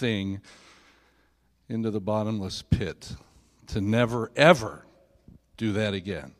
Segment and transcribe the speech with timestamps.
[0.00, 0.40] thing
[1.68, 3.14] into the bottomless pit,
[3.68, 4.84] to never, ever
[5.56, 6.32] do that again.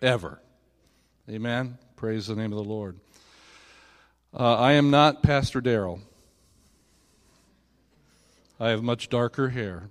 [0.00, 0.40] Ever.
[1.30, 1.76] Amen.
[1.96, 2.98] Praise the name of the Lord.
[4.32, 6.00] Uh, I am not Pastor Darrell.
[8.58, 9.90] I have much darker hair,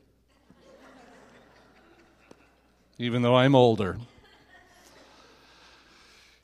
[2.97, 3.97] even though I'm older.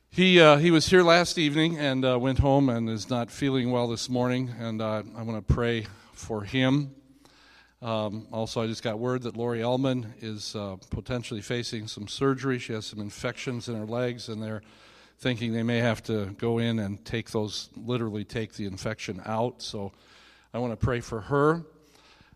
[0.09, 3.71] He, uh, he was here last evening and uh, went home and is not feeling
[3.71, 6.95] well this morning, and uh, I want to pray for him.
[7.81, 12.57] Um, also, I just got word that Lori Ellman is uh, potentially facing some surgery.
[12.57, 14.61] She has some infections in her legs, and they're
[15.19, 19.61] thinking they may have to go in and take those, literally take the infection out.
[19.61, 19.91] So
[20.53, 21.65] I want to pray for her.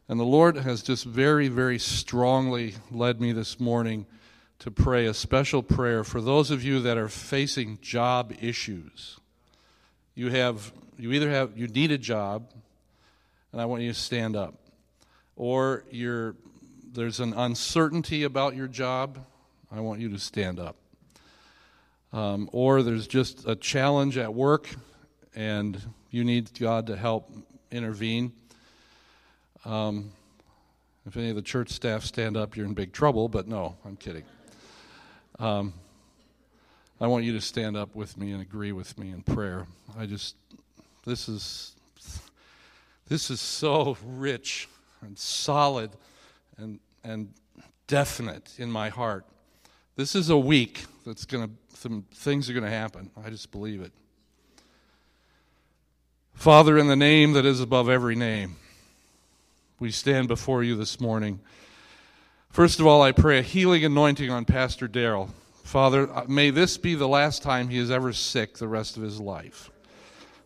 [0.10, 4.06] And the Lord has just very, very strongly led me this morning
[4.60, 9.20] to pray a special prayer for those of you that are facing job issues.
[10.16, 12.52] You have you either have you need a job
[13.52, 14.56] and I want you to stand up
[15.36, 16.36] or you're
[16.94, 19.20] there's an uncertainty about your job,
[19.72, 20.76] I want you to stand up.
[22.12, 24.68] Um, or there's just a challenge at work
[25.36, 27.30] and you need God to help
[27.72, 28.32] intervene.
[29.66, 30.12] Um,
[31.06, 33.96] if any of the church staff stand up, you're in big trouble, but no, I'm
[33.96, 34.24] kidding.
[35.38, 35.74] Um,
[37.00, 39.68] I want you to stand up with me and agree with me in prayer.
[39.98, 40.36] I just,
[41.06, 41.76] this is,
[43.08, 44.68] this is so rich
[45.02, 45.92] and solid
[46.58, 47.34] and, and
[47.88, 49.26] definite in my heart.
[49.96, 53.10] This is a week that's going to, some things are going to happen.
[53.24, 53.92] I just believe it.
[56.34, 58.58] Father, in the name that is above every name,
[59.80, 61.40] we stand before you this morning.
[62.52, 65.30] First of all, I pray a healing anointing on Pastor Darrell.
[65.64, 69.04] Father, uh, may this be the last time he is ever sick the rest of
[69.04, 69.70] his life.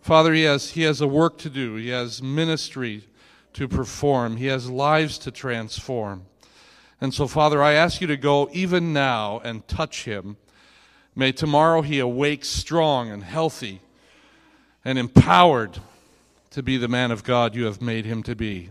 [0.02, 3.08] Father, he has, he has a work to do, he has ministry
[3.54, 6.26] to perform, he has lives to transform.
[7.00, 10.38] And so, Father, I ask you to go even now and touch him.
[11.16, 13.82] May tomorrow he awake strong and healthy
[14.84, 15.80] and empowered
[16.52, 18.70] to be the man of God you have made him to be.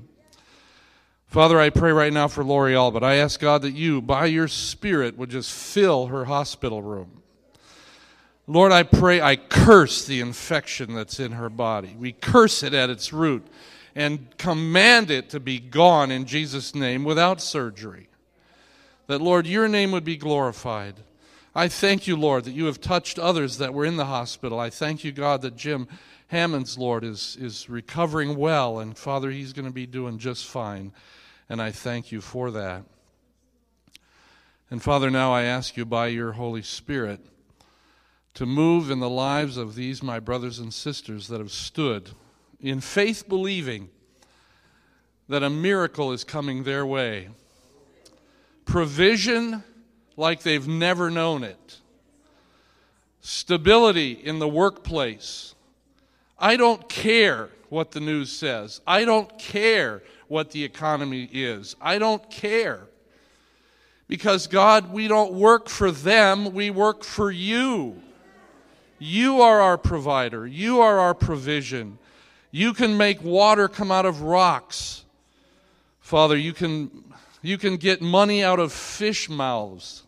[1.27, 4.49] Father, I pray right now for L'Oreal, but I ask God that you, by your
[4.49, 7.20] Spirit, would just fill her hospital room.
[8.50, 11.94] Lord, I pray, I curse the infection that's in her body.
[11.99, 13.47] We curse it at its root
[13.94, 18.09] and command it to be gone in Jesus' name without surgery.
[19.06, 20.94] That, Lord, your name would be glorified.
[21.55, 24.59] I thank you, Lord, that you have touched others that were in the hospital.
[24.59, 25.89] I thank you, God, that Jim
[26.28, 30.93] Hammond's, Lord, is, is recovering well, and Father, he's going to be doing just fine
[31.50, 32.84] and I thank you for that.
[34.71, 37.21] And Father, now I ask you by your Holy Spirit
[38.41, 42.09] to move in the lives of these, my brothers and sisters, that have stood
[42.59, 43.91] in faith believing
[45.28, 47.28] that a miracle is coming their way.
[48.65, 49.62] Provision
[50.17, 51.81] like they've never known it.
[53.21, 55.55] Stability in the workplace.
[56.39, 58.81] I don't care what the news says.
[58.87, 61.77] I don't care what the economy is.
[61.78, 62.87] I don't care.
[64.09, 68.01] Because, God, we don't work for them, we work for you.
[69.00, 71.99] You are our provider, you are our provision.
[72.53, 75.05] You can make water come out of rocks.
[76.00, 77.05] Father, you can,
[77.43, 80.03] you can get money out of fish mouths.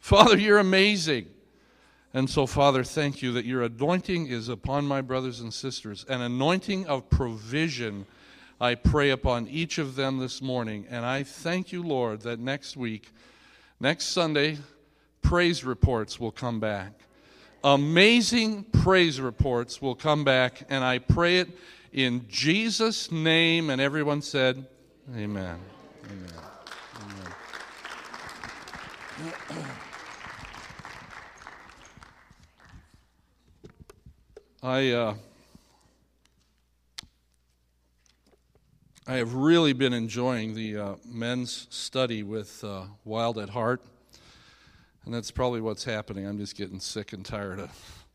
[0.00, 1.26] Father, you're amazing.
[2.14, 6.20] And so, Father, thank you that your anointing is upon my brothers and sisters, an
[6.20, 8.06] anointing of provision
[8.60, 10.86] I pray upon each of them this morning.
[10.88, 13.10] And I thank you, Lord, that next week,
[13.80, 14.58] next Sunday,
[15.22, 16.92] praise reports will come back.
[17.64, 20.66] Amazing praise reports will come back.
[20.68, 21.48] And I pray it
[21.92, 23.70] in Jesus' name.
[23.70, 24.66] And everyone said,
[25.16, 25.58] Amen.
[26.04, 26.30] Amen.
[27.00, 27.34] Amen.
[34.62, 34.90] I.
[34.90, 35.14] Uh,
[39.06, 43.82] I have really been enjoying the uh, men's study with uh, Wild at Heart.
[45.04, 46.26] And that's probably what's happening.
[46.26, 48.06] I'm just getting sick and tired of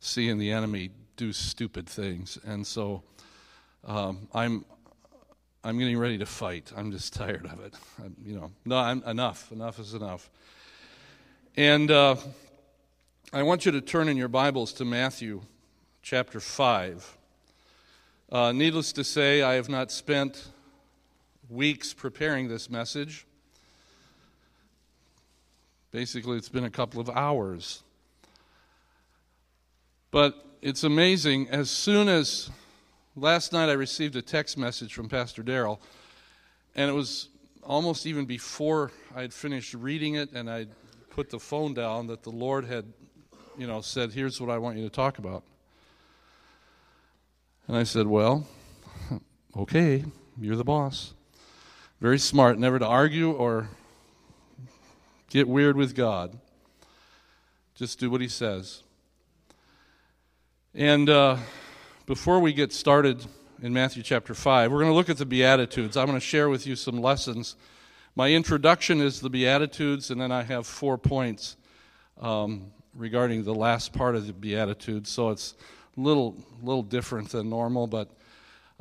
[0.00, 2.38] seeing the enemy do stupid things.
[2.46, 3.02] And so
[3.84, 4.64] um, I'm,
[5.62, 6.72] I'm getting ready to fight.
[6.74, 7.74] I'm just tired of it.
[8.02, 9.52] I'm, you know, no, I'm, enough.
[9.52, 10.30] Enough is enough.
[11.56, 12.16] And uh,
[13.32, 15.42] I want you to turn in your Bibles to Matthew
[16.00, 17.18] chapter 5.
[18.30, 20.48] Uh, needless to say, I have not spent
[21.50, 23.26] weeks preparing this message.
[25.90, 27.82] Basically, it's been a couple of hours.
[30.10, 32.50] But it's amazing, as soon as
[33.16, 35.80] last night I received a text message from Pastor Darrell,
[36.74, 37.28] and it was
[37.62, 40.66] almost even before I had finished reading it and I
[41.10, 42.84] put the phone down that the Lord had,
[43.56, 45.42] you know, said, "Here's what I want you to talk about."
[47.66, 48.46] And I said, "Well,
[49.56, 50.04] okay,
[50.40, 51.14] you're the boss."
[52.00, 53.70] Very smart, never to argue or
[55.28, 56.38] get weird with God.
[57.74, 58.82] Just do what He says.
[60.74, 61.36] And uh,
[62.06, 63.24] before we get started
[63.62, 65.96] in Matthew chapter 5, we're going to look at the Beatitudes.
[65.96, 67.56] I'm going to share with you some lessons.
[68.14, 71.56] My introduction is the Beatitudes, and then I have four points
[72.20, 75.10] um, regarding the last part of the Beatitudes.
[75.10, 75.54] So it's
[75.96, 78.10] a little, little different than normal, but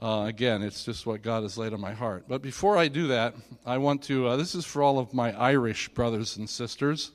[0.02, 2.26] uh, again, it's just what God has laid on my heart.
[2.28, 3.34] But before I do that,
[3.66, 7.12] I want to, uh, this is for all of my Irish brothers and sisters.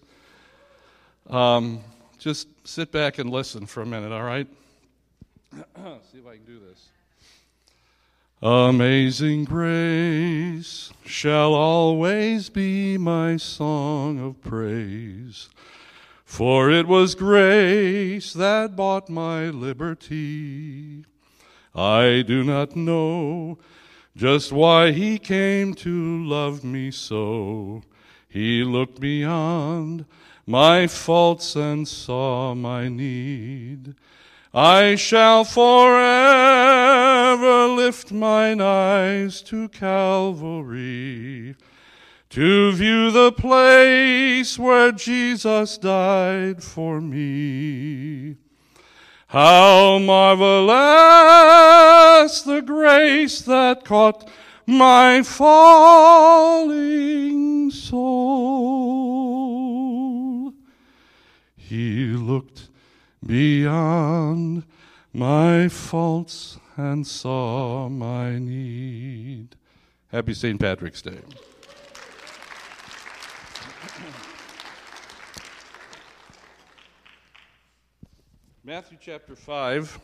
[1.31, 1.81] Um,
[2.19, 4.49] just sit back and listen for a minute, all right?
[5.53, 6.89] See if I can do this.
[8.43, 15.49] Amazing grace shall always be my song of praise.
[16.25, 21.05] For it was grace that bought my liberty.
[21.75, 23.59] I do not know
[24.15, 27.83] just why he came to love me so.
[28.29, 30.05] He looked beyond
[30.47, 33.95] my faults and saw my need.
[34.53, 35.69] I shall forever
[37.69, 41.57] lift mine eyes to Calvary
[42.29, 48.37] to view the place where Jesus died for me.
[49.33, 50.69] How marvelous
[52.43, 54.29] the grace that caught
[54.67, 56.83] my falling
[57.71, 58.13] soul.
[61.57, 62.69] He looked
[63.25, 64.65] beyond
[65.15, 69.57] my faults and saw my need.
[70.09, 70.61] Happy St.
[70.61, 71.23] Patrick's Day.
[78.65, 79.99] Matthew chapter 5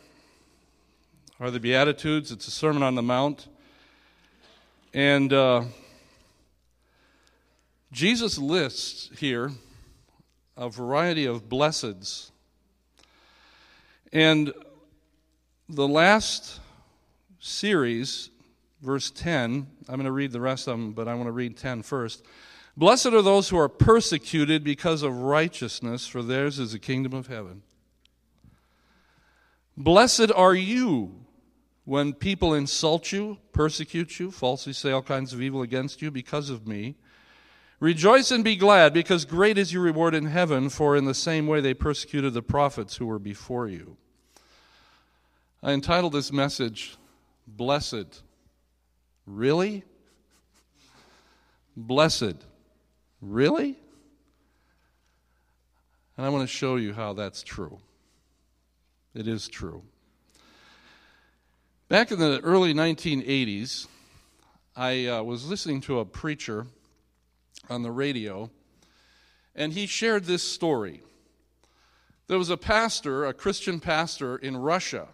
[1.39, 2.29] are the Beatitudes.
[2.29, 3.47] It's a Sermon on the Mount.
[4.93, 5.63] And uh,
[7.93, 9.51] Jesus lists here
[10.57, 12.31] a variety of blesseds.
[14.11, 14.51] And
[15.69, 16.59] the last
[17.39, 18.29] series,
[18.81, 21.55] verse 10, I'm going to read the rest of them, but I want to read
[21.55, 22.25] 10 first.
[22.75, 27.27] Blessed are those who are persecuted because of righteousness, for theirs is the kingdom of
[27.27, 27.61] heaven.
[29.79, 31.15] Blessed are you
[31.85, 36.49] when people insult you, persecute you, falsely say all kinds of evil against you because
[36.49, 36.95] of me.
[37.79, 41.47] Rejoice and be glad, because great is your reward in heaven, for in the same
[41.47, 43.95] way they persecuted the prophets who were before you.
[45.63, 46.97] I entitled this message,
[47.47, 48.21] Blessed.
[49.25, 49.85] Really?
[51.77, 52.35] Blessed.
[53.21, 53.77] Really?
[56.17, 57.79] And I want to show you how that's true.
[59.15, 59.81] It is true.
[61.87, 63.87] Back in the early 1980s,
[64.75, 66.67] I uh, was listening to a preacher
[67.71, 68.51] on the radio,
[69.55, 71.01] and he shared this story.
[72.27, 75.07] There was a pastor, a Christian pastor in Russia,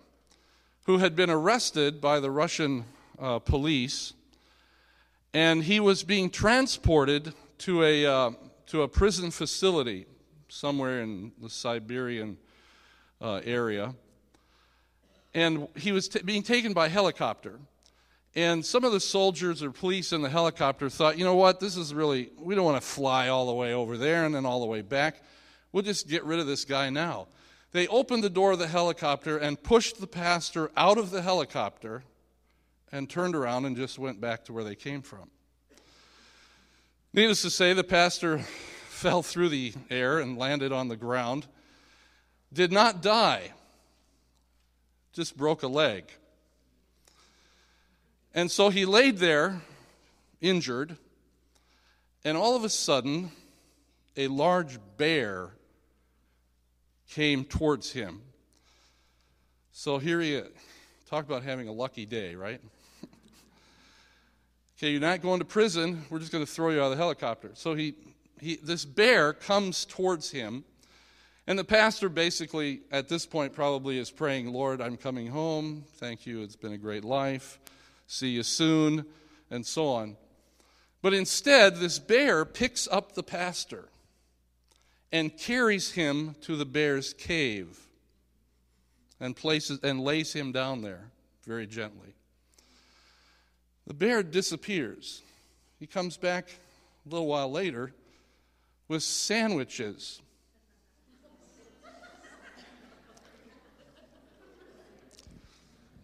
[0.88, 2.83] who had been arrested by the Russian
[3.18, 4.12] uh, police,
[5.33, 8.31] and he was being transported to a, uh,
[8.67, 10.05] to a prison facility
[10.50, 12.38] somewhere in the Siberian
[13.25, 13.96] uh, area.
[15.34, 17.60] And he was t- being taken by helicopter.
[18.36, 21.75] And some of the soldiers or police in the helicopter thought, you know what, this
[21.75, 24.60] is really, we don't want to fly all the way over there and then all
[24.60, 25.24] the way back.
[25.72, 27.27] We'll just get rid of this guy now.
[27.72, 32.03] They opened the door of the helicopter and pushed the pastor out of the helicopter
[32.91, 35.29] and turned around and just went back to where they came from.
[37.12, 38.39] Needless to say, the pastor
[38.89, 41.48] fell through the air and landed on the ground
[42.55, 43.51] did not die,
[45.13, 46.05] just broke a leg.
[48.33, 49.62] And so he laid there,
[50.41, 50.97] injured,
[52.24, 53.31] and all of a sudden,
[54.17, 55.51] a large bear
[57.12, 58.21] came towards him.
[59.71, 60.50] So here he is.
[61.09, 62.62] Talk about having a lucky day, right?
[64.77, 66.03] okay, you're not going to prison.
[66.09, 67.51] We're just going to throw you out of the helicopter.
[67.53, 67.95] So he,
[68.39, 70.63] he, this bear comes towards him
[71.47, 75.83] and the pastor basically, at this point, probably is praying, Lord, I'm coming home.
[75.95, 76.41] Thank you.
[76.41, 77.59] It's been a great life.
[78.07, 79.05] See you soon,
[79.51, 80.17] and so on.
[81.01, 83.89] But instead, this bear picks up the pastor
[85.11, 87.79] and carries him to the bear's cave
[89.19, 91.11] and places and lays him down there
[91.45, 92.15] very gently.
[93.87, 95.21] The bear disappears.
[95.79, 96.47] He comes back
[97.05, 97.91] a little while later
[98.87, 100.21] with sandwiches.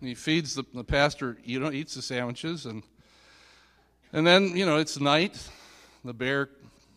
[0.07, 2.83] He feeds the, the pastor, you know, eats the sandwiches, and
[4.13, 5.49] and then, you know, it's night.
[6.03, 6.49] The bear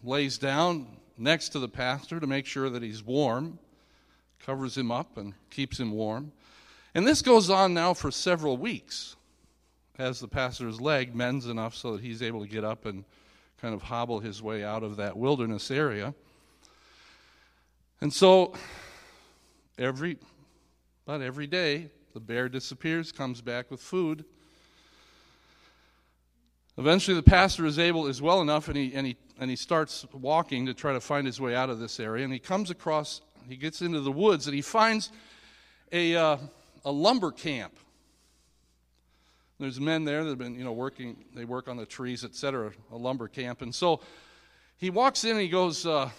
[0.03, 3.59] lays down next to the pastor to make sure that he's warm,
[4.45, 6.33] covers him up and keeps him warm.
[6.95, 9.15] And this goes on now for several weeks
[9.99, 13.05] as the pastor's leg mends enough so that he's able to get up and
[13.61, 16.15] kind of hobble his way out of that wilderness area.
[18.01, 18.55] And so
[19.79, 20.19] every
[21.07, 24.25] about every day the bear disappears, comes back with food.
[26.79, 30.07] Eventually the pastor is able is well enough and he and he and he starts
[30.13, 33.21] walking to try to find his way out of this area and he comes across
[33.49, 35.11] he gets into the woods and he finds
[35.93, 36.37] a uh,
[36.85, 37.79] a lumber camp
[39.61, 42.73] there's men there that have been, you know, working, they work on the trees, etc.,
[42.91, 43.63] a lumber camp.
[43.63, 44.01] And so
[44.77, 46.11] he walks in and he goes, uh,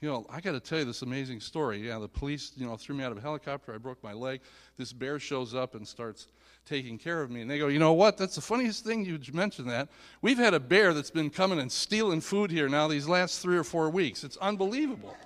[0.00, 1.78] you know, I got to tell you this amazing story.
[1.78, 3.74] Yeah, the police, you know, threw me out of a helicopter.
[3.74, 4.40] I broke my leg.
[4.76, 6.28] This bear shows up and starts
[6.66, 7.40] taking care of me.
[7.40, 8.18] And they go, you know what?
[8.18, 9.88] That's the funniest thing you mentioned that.
[10.20, 13.56] We've had a bear that's been coming and stealing food here now these last three
[13.56, 14.22] or four weeks.
[14.22, 15.16] It's unbelievable.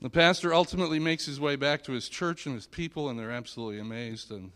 [0.00, 3.32] The pastor ultimately makes his way back to his church and his people, and they're
[3.32, 4.30] absolutely amazed.
[4.30, 4.52] And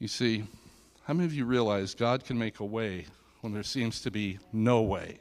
[0.00, 0.44] you see,
[1.04, 3.06] how many of you realize God can make a way
[3.46, 5.20] when there seems to be no way?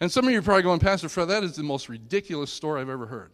[0.00, 2.80] And some of you are probably going, Pastor Fred, that is the most ridiculous story
[2.80, 3.32] I've ever heard.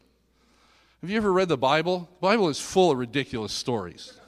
[1.01, 2.09] Have you ever read the Bible?
[2.15, 4.19] The Bible is full of ridiculous stories.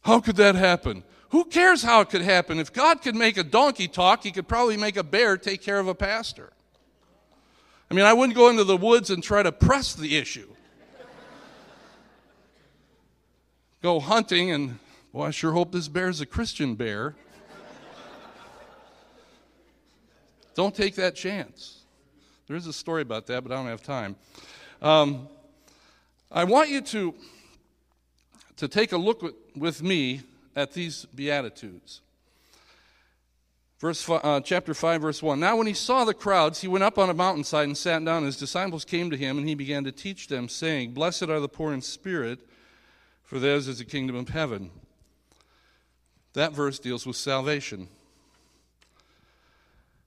[0.00, 1.04] How could that happen?
[1.28, 2.58] Who cares how it could happen?
[2.58, 5.78] If God could make a donkey talk, he could probably make a bear take care
[5.78, 6.54] of a pastor.
[7.90, 10.48] I mean, I wouldn't go into the woods and try to press the issue.
[13.82, 14.78] go hunting and,
[15.12, 17.14] well, I sure hope this bear's a Christian bear.
[20.54, 21.80] don't take that chance.
[22.46, 24.16] There is a story about that, but I don't have time.
[24.80, 25.28] Um,
[26.30, 27.14] I want you to,
[28.56, 30.22] to take a look with, with me
[30.56, 32.00] at these Beatitudes.
[33.78, 35.38] Verse, uh, chapter 5, verse 1.
[35.38, 38.24] Now, when he saw the crowds, he went up on a mountainside and sat down.
[38.24, 41.48] His disciples came to him, and he began to teach them, saying, Blessed are the
[41.48, 42.38] poor in spirit,
[43.24, 44.70] for theirs is the kingdom of heaven.
[46.34, 47.88] That verse deals with salvation.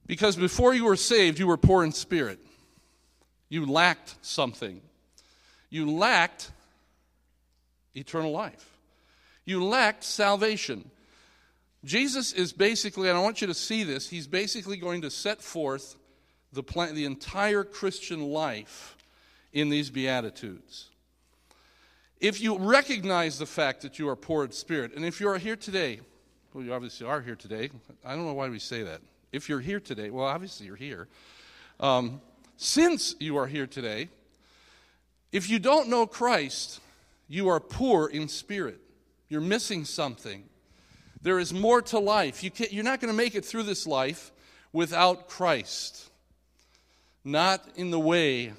[0.08, 2.40] Because before you were saved, you were poor in spirit.
[3.50, 4.82] You lacked something.
[5.70, 6.52] You lacked
[7.96, 8.78] eternal life.
[9.46, 10.90] You lacked salvation.
[11.84, 15.42] Jesus is basically, and I want you to see this, he's basically going to set
[15.42, 15.96] forth
[16.52, 18.98] the, plan, the entire Christian life
[19.54, 20.90] in these Beatitudes.
[22.20, 25.38] If you recognize the fact that you are poor in spirit, and if you are
[25.38, 26.00] here today,
[26.56, 27.70] well, you obviously are here today.
[28.06, 29.02] I don't know why we say that.
[29.34, 31.10] If you're here today, well, obviously you're here.
[31.82, 32.22] Um,
[32.56, 34.08] since you are here today,
[35.34, 36.80] if you don't know Christ,
[37.28, 38.80] you are poor in spirit.
[39.28, 40.46] You're missing something.
[41.22, 42.42] There is more to life.
[42.42, 44.32] You you're not going to make it through this life
[44.72, 46.10] without Christ.
[47.26, 48.54] Not in the way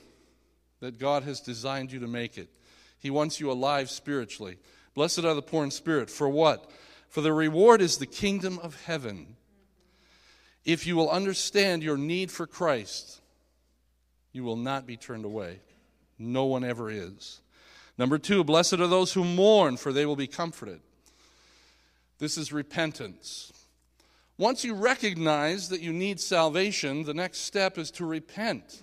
[0.80, 2.50] that God has designed you to make it.
[2.98, 4.58] He wants you alive spiritually.
[4.94, 6.10] Blessed are the poor in spirit.
[6.10, 6.70] For what?
[7.08, 9.36] For the reward is the kingdom of heaven.
[10.64, 13.20] If you will understand your need for Christ,
[14.32, 15.60] you will not be turned away.
[16.18, 17.40] No one ever is.
[17.98, 20.80] Number two, blessed are those who mourn, for they will be comforted.
[22.18, 23.52] This is repentance.
[24.38, 28.82] Once you recognize that you need salvation, the next step is to repent.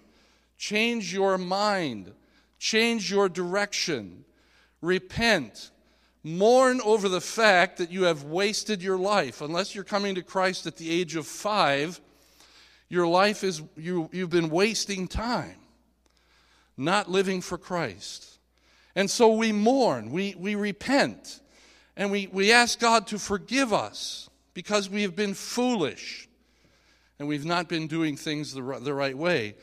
[0.57, 2.11] Change your mind,
[2.57, 4.25] change your direction.
[4.81, 5.71] Repent.
[6.23, 9.41] Mourn over the fact that you have wasted your life.
[9.41, 11.99] Unless you're coming to Christ at the age of five,
[12.87, 15.57] your life is, you, you've been wasting time,
[16.77, 18.37] not living for Christ.
[18.95, 21.41] And so we mourn, we, we repent,
[21.97, 26.29] and we, we ask God to forgive us because we have been foolish
[27.19, 29.55] and we've not been doing things the, the right way.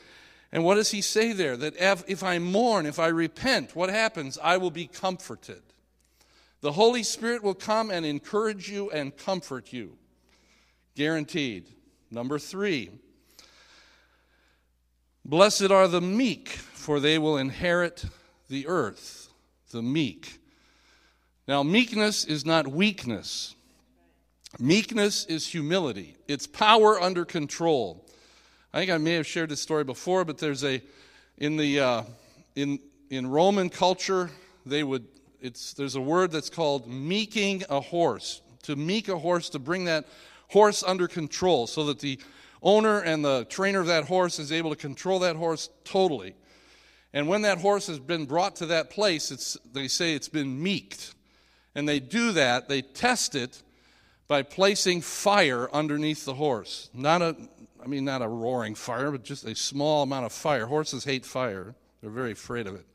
[0.51, 1.55] And what does he say there?
[1.55, 4.37] That if, if I mourn, if I repent, what happens?
[4.41, 5.61] I will be comforted.
[6.61, 9.97] The Holy Spirit will come and encourage you and comfort you.
[10.95, 11.67] Guaranteed.
[12.11, 12.91] Number three,
[15.25, 18.05] blessed are the meek, for they will inherit
[18.49, 19.21] the earth
[19.71, 20.39] the meek.
[21.47, 23.55] Now, meekness is not weakness.
[24.59, 26.17] Meekness is humility.
[26.27, 28.05] It's power under control.
[28.73, 30.81] I think I may have shared this story before, but there's a
[31.37, 32.03] In the uh,
[32.55, 34.29] in in Roman culture,
[34.65, 35.07] they would
[35.41, 38.41] it's there's a word that's called meeking a horse.
[38.63, 40.05] To meek a horse, to bring that
[40.49, 42.19] horse under control, so that the
[42.61, 46.35] owner and the trainer of that horse is able to control that horse totally.
[47.13, 50.63] And when that horse has been brought to that place, it's, they say it's been
[50.63, 51.13] meeked.
[51.75, 53.61] And they do that, they test it
[54.27, 56.89] by placing fire underneath the horse.
[56.93, 57.35] Not a,
[57.83, 60.67] I mean, not a roaring fire, but just a small amount of fire.
[60.67, 62.85] Horses hate fire, they're very afraid of it.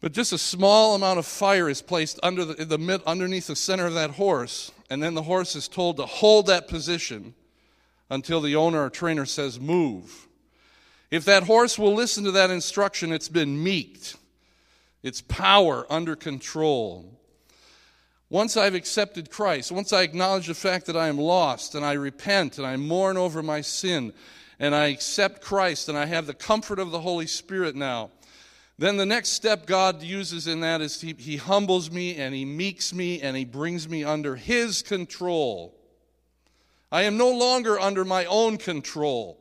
[0.00, 3.56] But just a small amount of fire is placed under the, the mid, underneath the
[3.56, 7.34] center of that horse, and then the horse is told to hold that position
[8.10, 10.28] until the owner or trainer says, Move.
[11.10, 14.16] If that horse will listen to that instruction, it's been meeked,
[15.02, 17.12] its power under control.
[18.28, 21.92] Once I've accepted Christ, once I acknowledge the fact that I am lost and I
[21.92, 24.12] repent and I mourn over my sin
[24.58, 28.10] and I accept Christ and I have the comfort of the Holy Spirit now,
[28.78, 32.44] then the next step God uses in that is he, he humbles me and He
[32.44, 35.74] meeks me and He brings me under His control.
[36.92, 39.38] I am no longer under my own control.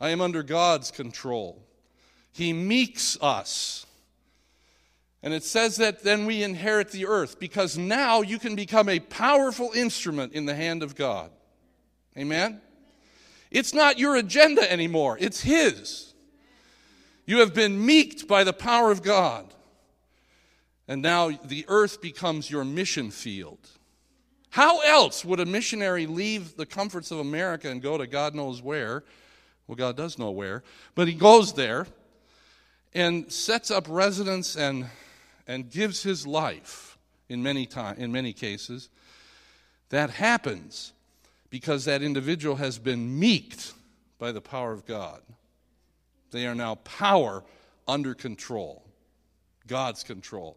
[0.00, 1.62] I am under God's control.
[2.32, 3.86] He meeks us.
[5.22, 9.00] And it says that then we inherit the earth because now you can become a
[9.00, 11.30] powerful instrument in the hand of God.
[12.16, 12.60] Amen?
[13.50, 16.09] It's not your agenda anymore, it's His.
[17.26, 19.52] You have been meeked by the power of God.
[20.88, 23.58] And now the earth becomes your mission field.
[24.50, 28.60] How else would a missionary leave the comforts of America and go to God knows
[28.60, 29.04] where?
[29.68, 30.64] Well, God does know where,
[30.96, 31.86] but he goes there
[32.92, 34.86] and sets up residence and,
[35.46, 36.98] and gives his life
[37.28, 38.88] in many, time, in many cases.
[39.90, 40.92] That happens
[41.50, 43.74] because that individual has been meeked
[44.18, 45.20] by the power of God.
[46.30, 47.44] They are now power
[47.88, 48.84] under control,
[49.66, 50.56] God's control.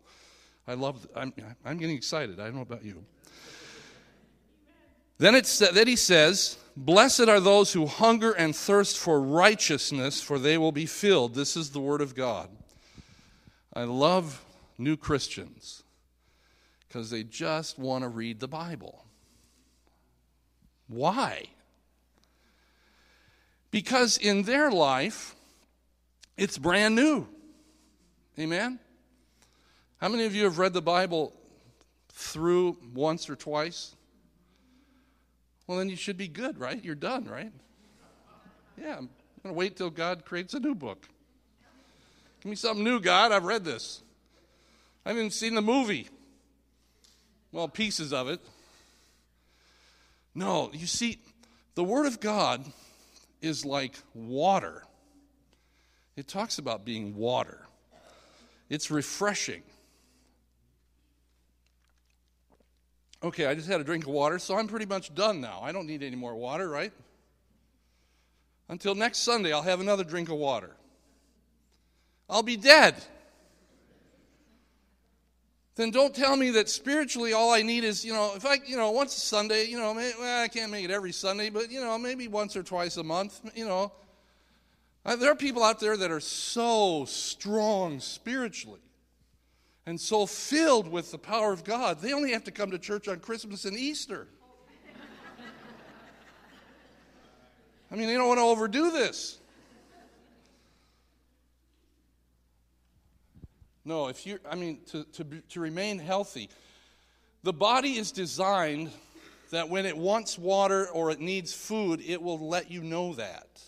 [0.67, 1.33] I love, I'm,
[1.65, 2.39] I'm getting excited.
[2.39, 3.03] I don't know about you.
[5.17, 10.39] Then, it's, then he says, Blessed are those who hunger and thirst for righteousness, for
[10.39, 11.35] they will be filled.
[11.35, 12.49] This is the word of God.
[13.73, 14.43] I love
[14.77, 15.83] new Christians
[16.87, 19.05] because they just want to read the Bible.
[20.87, 21.45] Why?
[23.71, 25.35] Because in their life,
[26.37, 27.27] it's brand new.
[28.39, 28.79] Amen?
[29.97, 31.33] How many of you have read the Bible
[32.09, 33.95] through once or twice?
[35.67, 36.83] Well, then you should be good, right?
[36.83, 37.51] You're done, right?
[38.77, 39.09] Yeah, I'm
[39.43, 41.07] going to wait till God creates a new book.
[42.41, 43.31] Give me something new, God.
[43.31, 44.01] I've read this.
[45.05, 46.09] I haven't even seen the movie.
[47.51, 48.41] Well, pieces of it.
[50.35, 51.19] No, you see,
[51.75, 52.65] the Word of God
[53.41, 54.83] is like water.
[56.15, 57.67] It talks about being water,
[58.69, 59.63] it's refreshing.
[63.23, 65.61] Okay, I just had a drink of water, so I'm pretty much done now.
[65.63, 66.91] I don't need any more water, right?
[68.67, 70.71] Until next Sunday, I'll have another drink of water.
[72.29, 72.95] I'll be dead.
[75.75, 78.77] Then don't tell me that spiritually all I need is, you know, if I, you
[78.77, 81.79] know, once a Sunday, you know, well, I can't make it every Sunday, but, you
[81.79, 83.91] know, maybe once or twice a month, you know.
[85.05, 88.79] Uh, there are people out there that are so strong spiritually
[89.85, 93.09] and so filled with the power of God, they only have to come to church
[93.09, 94.27] on Christmas and Easter.
[97.91, 99.39] I mean, they don't want to overdo this.
[103.85, 106.49] No, if you, I mean, to, to, to remain healthy,
[107.43, 108.89] the body is designed
[109.51, 113.61] that when it wants water or it needs food, it will let you know that.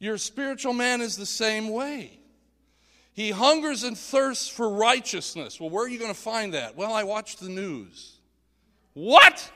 [0.00, 2.18] Your spiritual man is the same way.
[3.12, 5.60] He hungers and thirsts for righteousness.
[5.60, 6.74] Well, where are you going to find that?
[6.74, 8.16] Well, I watch the news.
[8.94, 9.52] What?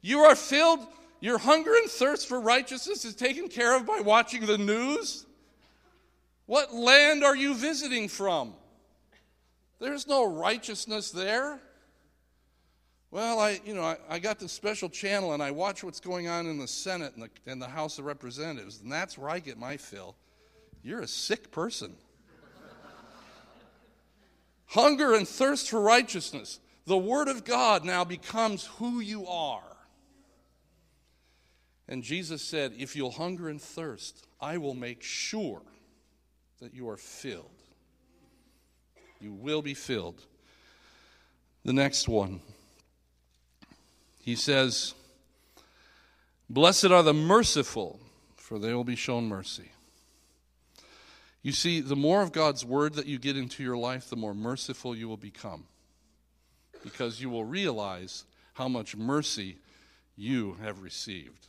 [0.00, 0.86] You are filled,
[1.18, 5.26] your hunger and thirst for righteousness is taken care of by watching the news?
[6.46, 8.54] What land are you visiting from?
[9.80, 11.60] There's no righteousness there.
[13.12, 16.28] Well, I, you know, I, I, got this special channel and I watch what's going
[16.28, 19.40] on in the Senate and the, and the House of Representatives, and that's where I
[19.40, 20.14] get my fill.
[20.84, 21.96] You're a sick person.
[24.66, 26.60] Hunger and thirst for righteousness.
[26.86, 29.76] The Word of God now becomes who you are.
[31.88, 35.62] And Jesus said, If you'll hunger and thirst, I will make sure
[36.60, 37.50] that you are filled.
[39.20, 40.22] You will be filled.
[41.64, 42.40] The next one,
[44.30, 44.94] he says,
[46.48, 47.98] Blessed are the merciful,
[48.36, 49.72] for they will be shown mercy.
[51.42, 54.32] You see, the more of God's word that you get into your life, the more
[54.32, 55.64] merciful you will become.
[56.84, 59.56] Because you will realize how much mercy
[60.14, 61.48] you have received.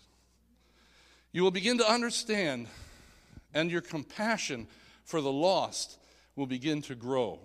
[1.33, 2.65] You will begin to understand,
[3.53, 4.65] and your compassion
[5.05, 5.99] for the lost
[6.35, 7.37] will begin to grow.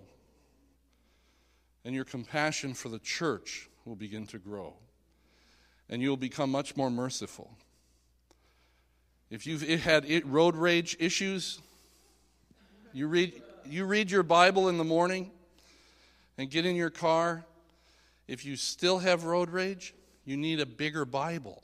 [1.85, 4.73] And your compassion for the church will begin to grow.
[5.89, 7.49] And you will become much more merciful.
[9.29, 11.59] If you've had road rage issues,
[12.93, 15.31] you read, you read your Bible in the morning
[16.37, 17.43] and get in your car.
[18.27, 19.93] If you still have road rage,
[20.25, 21.63] you need a bigger Bible.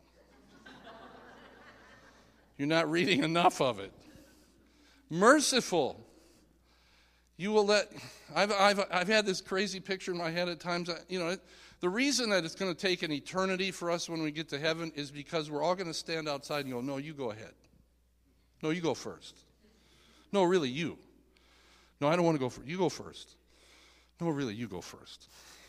[2.57, 3.91] You're not reading enough of it.
[5.09, 5.99] Merciful.
[7.35, 7.91] You will let,
[8.35, 10.89] I've, I've, I've had this crazy picture in my head at times.
[11.09, 11.37] You know,
[11.83, 14.57] the reason that it's going to take an eternity for us when we get to
[14.57, 17.51] heaven is because we're all going to stand outside and go, No, you go ahead.
[18.61, 19.35] No, you go first.
[20.31, 20.97] No, really, you.
[21.99, 22.65] No, I don't want to go first.
[22.65, 23.35] You go first.
[24.21, 25.27] No, really, you go first.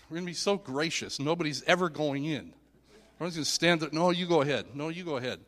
[0.09, 1.19] We're going to be so gracious.
[1.19, 2.55] Nobody's ever going in.
[3.17, 3.89] Everyone's going to stand there.
[3.91, 4.67] No, you go ahead.
[4.73, 5.41] No, you go ahead.
[5.41, 5.43] And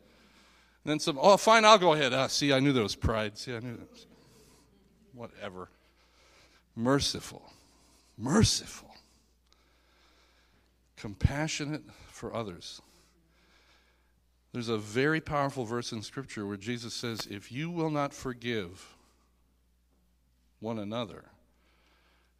[0.83, 2.13] then some, oh, fine, I'll go ahead.
[2.13, 3.37] Ah, see, I knew there was pride.
[3.37, 4.05] See, I knew that.
[5.13, 5.69] Whatever.
[6.75, 7.53] Merciful.
[8.17, 8.86] Merciful.
[10.97, 12.81] Compassionate for others.
[14.51, 18.95] There's a very powerful verse in Scripture where Jesus says, If you will not forgive
[20.59, 21.25] one another,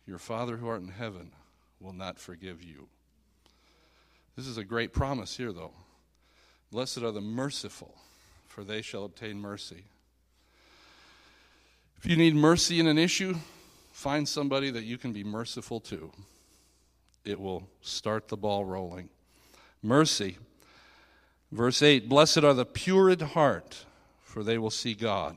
[0.07, 1.31] your Father who art in heaven
[1.79, 2.87] will not forgive you.
[4.35, 5.73] This is a great promise here, though.
[6.71, 7.95] Blessed are the merciful,
[8.47, 9.83] for they shall obtain mercy.
[11.97, 13.35] If you need mercy in an issue,
[13.91, 16.11] find somebody that you can be merciful to.
[17.27, 19.09] It will start the ball rolling.
[19.83, 20.37] Mercy.
[21.51, 23.85] Verse 8 Blessed are the pure in heart,
[24.23, 25.35] for they will see God.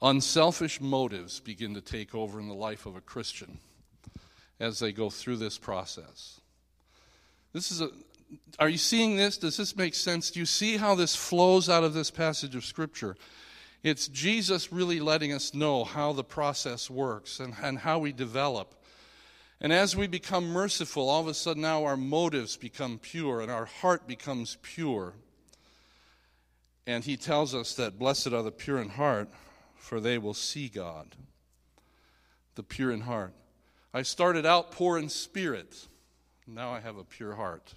[0.00, 3.58] Unselfish motives begin to take over in the life of a Christian
[4.58, 6.40] as they go through this process.
[7.52, 7.90] This is a
[8.58, 9.36] are you seeing this?
[9.36, 10.30] Does this make sense?
[10.30, 13.14] Do you see how this flows out of this passage of Scripture?
[13.82, 18.81] It's Jesus really letting us know how the process works and, and how we develop.
[19.62, 23.50] And as we become merciful, all of a sudden now our motives become pure and
[23.50, 25.14] our heart becomes pure.
[26.84, 29.28] And he tells us that blessed are the pure in heart,
[29.76, 31.14] for they will see God.
[32.56, 33.34] The pure in heart.
[33.94, 35.86] I started out poor in spirit.
[36.44, 37.74] Now I have a pure heart.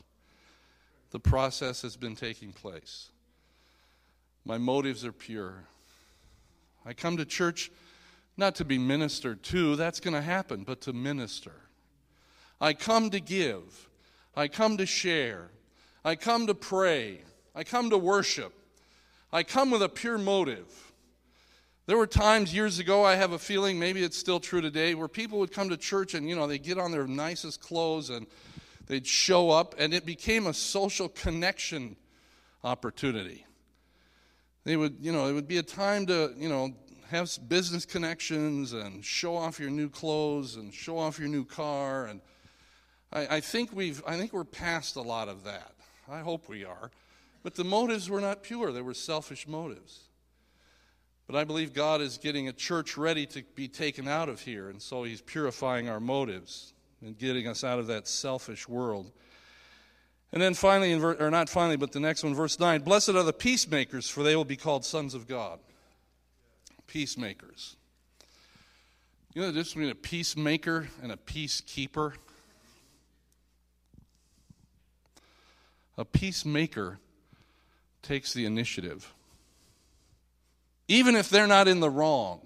[1.11, 3.11] The process has been taking place.
[4.43, 5.65] My motives are pure.
[6.83, 7.69] I come to church
[8.37, 11.53] not to be ministered to, that's going to happen, but to minister.
[12.65, 13.89] I come to give.
[14.35, 15.51] I come to share.
[16.03, 17.21] I come to pray.
[17.53, 18.53] I come to worship.
[19.31, 20.65] I come with a pure motive.
[21.85, 25.07] There were times years ago, I have a feeling, maybe it's still true today, where
[25.07, 28.25] people would come to church and, you know, they get on their nicest clothes and
[28.87, 31.95] they'd show up, and it became a social connection
[32.63, 33.45] opportunity.
[34.63, 36.73] They would, you know, it would be a time to, you know,
[37.11, 42.07] have business connections and show off your new clothes and show off your new car.
[42.07, 42.21] And
[43.15, 45.71] I, I think we've, I think we're past a lot of that.
[46.11, 46.91] I hope we are.
[47.41, 50.01] But the motives were not pure, they were selfish motives.
[51.25, 54.69] But I believe God is getting a church ready to be taken out of here,
[54.69, 59.11] and so He's purifying our motives and getting us out of that selfish world.
[60.31, 63.33] And then finally, or not finally, but the next one, verse 9 Blessed are the
[63.33, 65.59] peacemakers, for they will be called sons of God.
[66.85, 67.75] Peacemakers.
[69.33, 72.13] You know the difference between a peacemaker and a peacekeeper?
[75.97, 76.99] A peacemaker
[78.01, 79.13] takes the initiative
[80.87, 82.41] even if they're not in the wrong.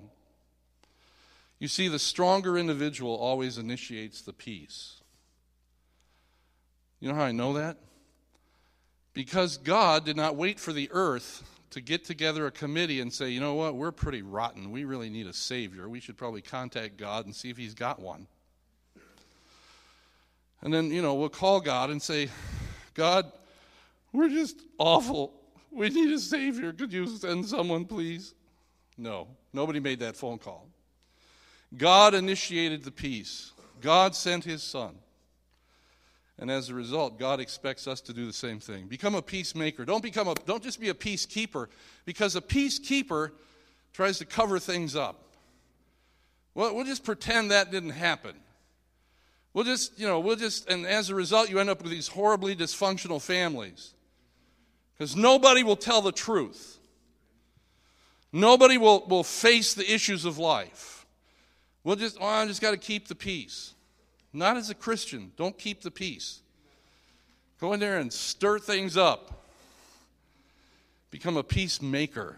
[1.59, 5.01] You see, the stronger individual always initiates the peace.
[6.99, 7.77] You know how I know that?
[9.13, 13.29] Because God did not wait for the earth to get together a committee and say,
[13.29, 14.71] you know what, we're pretty rotten.
[14.71, 15.89] We really need a Savior.
[15.89, 18.27] We should probably contact God and see if He's got one.
[20.62, 22.29] And then, you know, we'll call God and say,
[22.99, 23.31] God,
[24.12, 25.31] we're just awful.
[25.71, 26.73] We need a Savior.
[26.73, 28.33] Could you send someone, please?
[28.97, 30.67] No, nobody made that phone call.
[31.77, 34.95] God initiated the peace, God sent His Son.
[36.39, 38.88] And as a result, God expects us to do the same thing.
[38.88, 39.85] Become a peacemaker.
[39.85, 41.67] Don't become a don't just be a peacekeeper
[42.03, 43.31] because a peacekeeper
[43.93, 45.23] tries to cover things up.
[46.53, 48.35] Well, we'll just pretend that didn't happen.
[49.53, 52.07] We'll just, you know, we'll just and as a result you end up with these
[52.07, 53.93] horribly dysfunctional families.
[54.97, 56.77] Because nobody will tell the truth.
[58.31, 61.05] Nobody will, will face the issues of life.
[61.83, 63.73] We'll just, oh, I just got to keep the peace.
[64.33, 65.31] Not as a Christian.
[65.38, 66.41] Don't keep the peace.
[67.59, 69.45] Go in there and stir things up.
[71.09, 72.38] Become a peacemaker.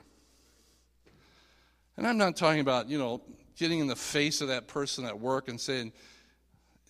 [1.97, 3.21] And I'm not talking about, you know,
[3.57, 5.91] getting in the face of that person at work and saying,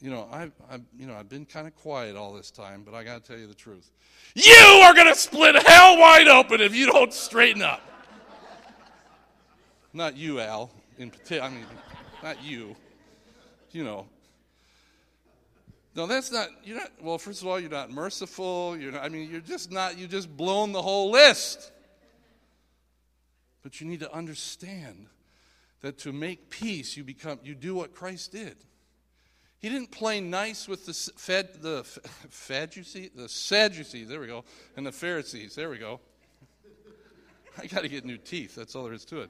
[0.02, 2.96] you know, I've, I've you know, I've been kind of quiet all this time, but
[2.96, 3.92] I got to tell you the truth.
[4.34, 7.82] You are going to split hell wide open if you don't straighten up.
[9.94, 10.72] Not you, Al.
[10.98, 11.66] In particular, I mean,
[12.24, 12.76] not you.
[13.72, 14.08] You know.
[15.96, 16.48] No, that's not.
[16.64, 16.92] You're not.
[17.02, 18.78] Well, first of all, you're not merciful.
[18.78, 19.04] You're not.
[19.04, 19.98] I mean, you're just not.
[19.98, 21.72] You just blown the whole list.
[23.62, 25.08] But you need to understand
[25.82, 27.40] that to make peace, you become.
[27.44, 28.56] You do what Christ did.
[29.62, 31.86] He didn't play nice with the Fed, the
[32.30, 34.06] Sadducees, the.
[34.08, 34.44] There we go,
[34.76, 35.54] and the Pharisees.
[35.54, 36.00] There we go.
[37.60, 38.56] I got to get new teeth.
[38.56, 39.30] That's all there is to it.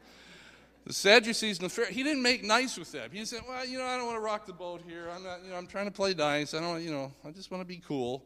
[0.86, 3.10] The Sadducees and the Pharisees, he didn't make nice with them.
[3.12, 5.10] He said, "Well, you know, I don't want to rock the boat here.
[5.14, 6.54] I'm not, you know, I'm trying to play nice.
[6.54, 8.24] I don't, you know, I just want to be cool.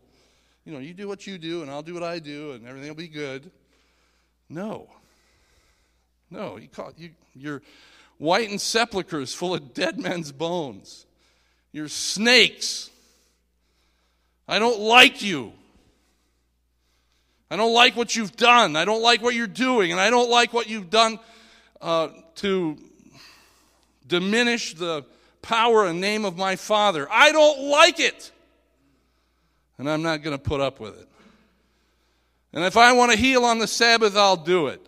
[0.63, 2.87] You know, you do what you do, and I'll do what I do, and everything
[2.87, 3.49] will be good."
[4.47, 4.89] No.
[6.29, 7.09] No, he called you.
[7.35, 7.63] You're
[8.19, 11.07] whitened sepulchres full of dead men's bones.
[11.75, 12.89] You're snakes.
[14.47, 15.51] I don't like you.
[17.51, 18.77] I don't like what you've done.
[18.77, 21.19] I don't like what you're doing, and I don't like what you've done
[21.81, 22.77] uh, to
[24.07, 25.03] diminish the
[25.41, 27.09] power and name of my Father.
[27.11, 28.31] I don't like it.
[29.77, 31.09] And I'm not going to put up with it.
[32.53, 34.79] And if I want to heal on the Sabbath, I'll do it.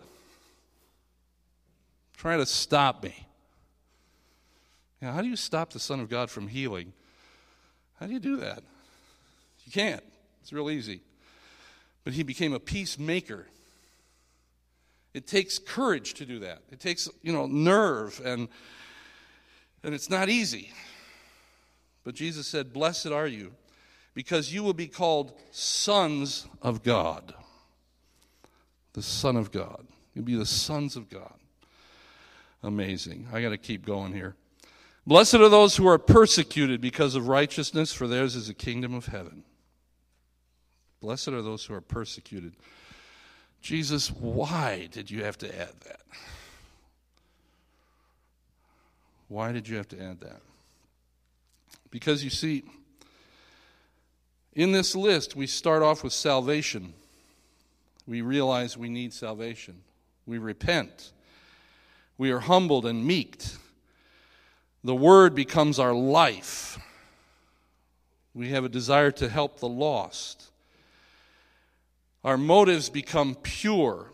[2.16, 3.27] Try to stop me.
[5.00, 6.92] Now, how do you stop the Son of God from healing?
[8.00, 8.62] How do you do that?
[9.64, 10.02] You can't.
[10.42, 11.02] It's real easy.
[12.04, 13.46] But he became a peacemaker.
[15.14, 16.62] It takes courage to do that.
[16.70, 18.48] It takes, you know, nerve and
[19.84, 20.72] and it's not easy.
[22.02, 23.52] But Jesus said, "Blessed are you,
[24.14, 27.34] because you will be called sons of God."
[28.94, 29.86] The Son of God.
[30.14, 31.38] You'll be the sons of God.
[32.62, 33.28] Amazing.
[33.32, 34.34] I got to keep going here.
[35.08, 39.06] Blessed are those who are persecuted because of righteousness, for theirs is the kingdom of
[39.06, 39.42] heaven.
[41.00, 42.52] Blessed are those who are persecuted.
[43.62, 46.00] Jesus, why did you have to add that?
[49.28, 50.42] Why did you have to add that?
[51.90, 52.64] Because you see,
[54.52, 56.92] in this list, we start off with salvation.
[58.06, 59.80] We realize we need salvation.
[60.26, 61.12] We repent.
[62.18, 63.56] We are humbled and meeked.
[64.84, 66.78] The Word becomes our life.
[68.34, 70.50] We have a desire to help the lost.
[72.24, 74.12] Our motives become pure.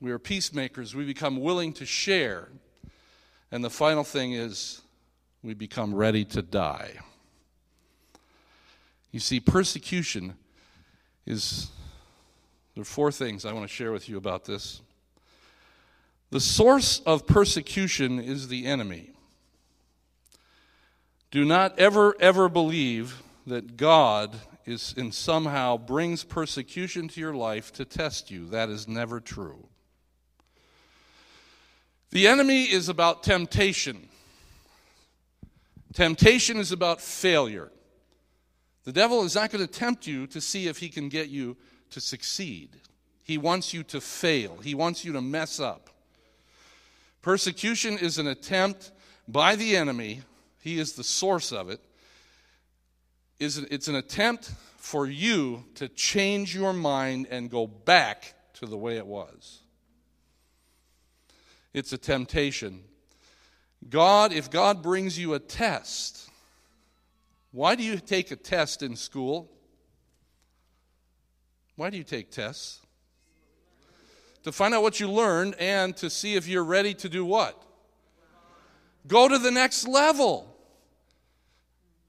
[0.00, 0.94] We are peacemakers.
[0.94, 2.48] We become willing to share.
[3.50, 4.82] And the final thing is,
[5.42, 6.98] we become ready to die.
[9.10, 10.34] You see, persecution
[11.26, 11.70] is.
[12.74, 14.80] There are four things I want to share with you about this.
[16.30, 19.09] The source of persecution is the enemy.
[21.30, 24.34] Do not ever, ever believe that God
[24.66, 28.46] is and somehow brings persecution to your life to test you.
[28.48, 29.68] That is never true.
[32.10, 34.08] The enemy is about temptation.
[35.92, 37.70] Temptation is about failure.
[38.84, 41.56] The devil is not going to tempt you to see if he can get you
[41.90, 42.70] to succeed.
[43.22, 45.90] He wants you to fail, he wants you to mess up.
[47.22, 48.90] Persecution is an attempt
[49.28, 50.22] by the enemy,
[50.60, 51.80] he is the source of it.
[53.38, 58.96] it's an attempt for you to change your mind and go back to the way
[58.96, 59.60] it was.
[61.72, 62.82] It's a temptation.
[63.88, 66.28] God, if God brings you a test,
[67.52, 69.50] why do you take a test in school?
[71.76, 72.80] Why do you take tests?
[74.42, 77.62] To find out what you learned and to see if you're ready to do what?
[79.06, 80.49] Go to the next level.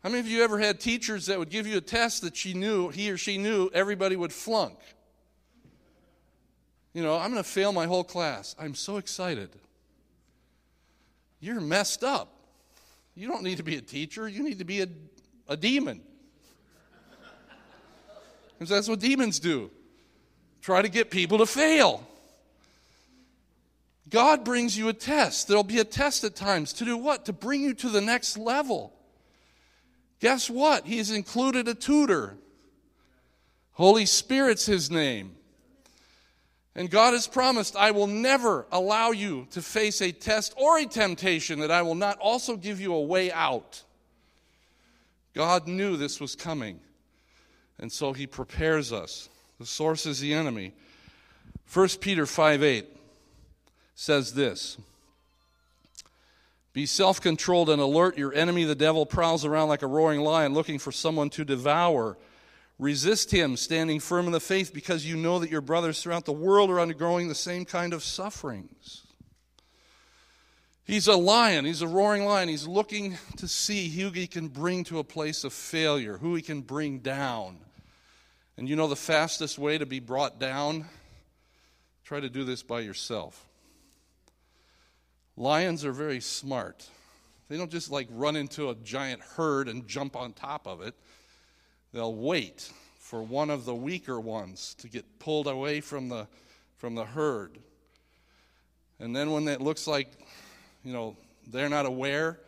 [0.04, 2.54] How many of you ever had teachers that would give you a test that she
[2.54, 4.78] knew, he or she knew, everybody would flunk?
[6.94, 8.56] You know, I'm going to fail my whole class.
[8.60, 9.50] I'm so excited.
[11.40, 12.34] You're messed up.
[13.16, 14.88] You don't need to be a teacher, you need to be a,
[15.48, 16.02] a demon.
[18.54, 19.70] Because that's what demons do
[20.62, 22.08] try to get people to fail.
[24.10, 25.48] God brings you a test.
[25.48, 27.26] There'll be a test at times to do what?
[27.26, 28.94] To bring you to the next level.
[30.22, 30.86] Guess what?
[30.86, 32.38] He's included a tutor.
[33.74, 35.36] Holy Spirit's his name.
[36.76, 40.86] And God has promised, I will never allow you to face a test or a
[40.86, 43.84] temptation that I will not also give you a way out.
[45.34, 46.80] God knew this was coming.
[47.80, 49.28] And so he prepares us.
[49.60, 50.74] The source is the enemy.
[51.74, 52.86] 1 Peter 5 8
[53.96, 54.78] says this
[56.74, 58.18] Be self controlled and alert.
[58.18, 62.18] Your enemy, the devil, prowls around like a roaring lion looking for someone to devour.
[62.80, 66.32] Resist him, standing firm in the faith, because you know that your brothers throughout the
[66.32, 69.04] world are undergoing the same kind of sufferings.
[70.84, 72.50] He's a lion, he's a roaring lion.
[72.50, 76.42] He's looking to see who he can bring to a place of failure, who he
[76.42, 77.60] can bring down.
[78.58, 80.86] And you know the fastest way to be brought down?
[82.04, 83.48] Try to do this by yourself.
[85.41, 86.88] Lions are very smart.
[87.49, 90.93] They don't just like run into a giant herd and jump on top of it.
[91.91, 96.27] They'll wait for one of the weaker ones to get pulled away from the,
[96.77, 97.58] from the herd.
[98.99, 100.12] And then when it looks like,
[100.84, 102.39] you know, they're not aware,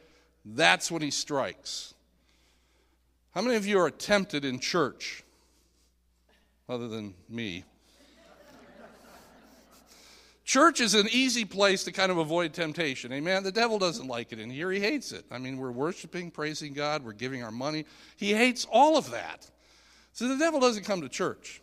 [0.45, 1.95] that's when he strikes.
[3.33, 5.23] How many of you are tempted in church?
[6.69, 7.63] Other than me.
[10.53, 13.11] Church is an easy place to kind of avoid temptation.
[13.11, 13.41] Amen.
[13.41, 14.71] The devil doesn't like it in here.
[14.71, 15.25] He hates it.
[15.31, 17.85] I mean, we're worshiping, praising God, we're giving our money.
[18.17, 19.49] He hates all of that.
[20.11, 21.59] So the devil doesn't come to church.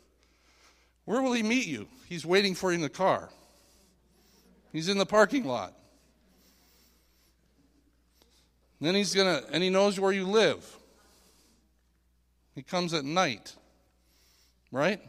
[1.04, 1.86] Where will he meet you?
[2.08, 3.28] He's waiting for you in the car.
[4.72, 5.72] He's in the parking lot.
[8.80, 10.66] then he's going to, and he knows where you live.
[12.56, 13.54] He comes at night,
[14.72, 15.00] right?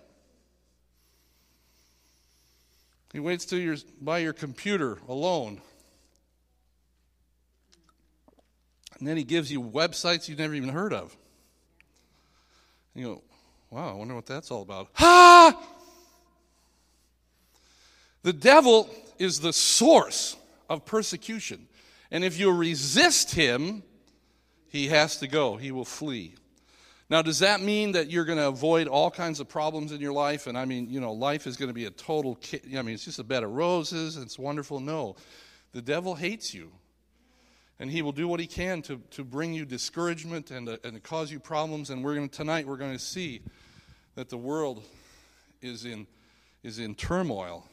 [3.13, 5.61] He waits till you're by your computer alone.
[8.99, 11.15] And then he gives you websites you've never even heard of.
[12.93, 13.21] And you go,
[13.69, 14.89] wow, I wonder what that's all about.
[14.95, 15.59] Ha!
[18.23, 20.37] The devil is the source
[20.69, 21.67] of persecution.
[22.11, 23.81] And if you resist him,
[24.67, 26.35] he has to go, he will flee.
[27.11, 30.13] Now, does that mean that you're going to avoid all kinds of problems in your
[30.13, 30.47] life?
[30.47, 33.03] And I mean, you know, life is going to be a total, I mean, it's
[33.03, 34.79] just a bed of roses, it's wonderful.
[34.79, 35.17] No.
[35.73, 36.71] The devil hates you.
[37.79, 40.93] And he will do what he can to, to bring you discouragement and to, and
[40.93, 41.89] to cause you problems.
[41.89, 43.41] And we're going to, tonight, we're going to see
[44.15, 44.81] that the world
[45.61, 46.07] is in,
[46.63, 47.67] is in turmoil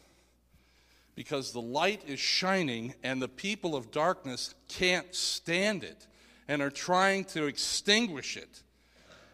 [1.14, 6.08] because the light is shining and the people of darkness can't stand it
[6.48, 8.64] and are trying to extinguish it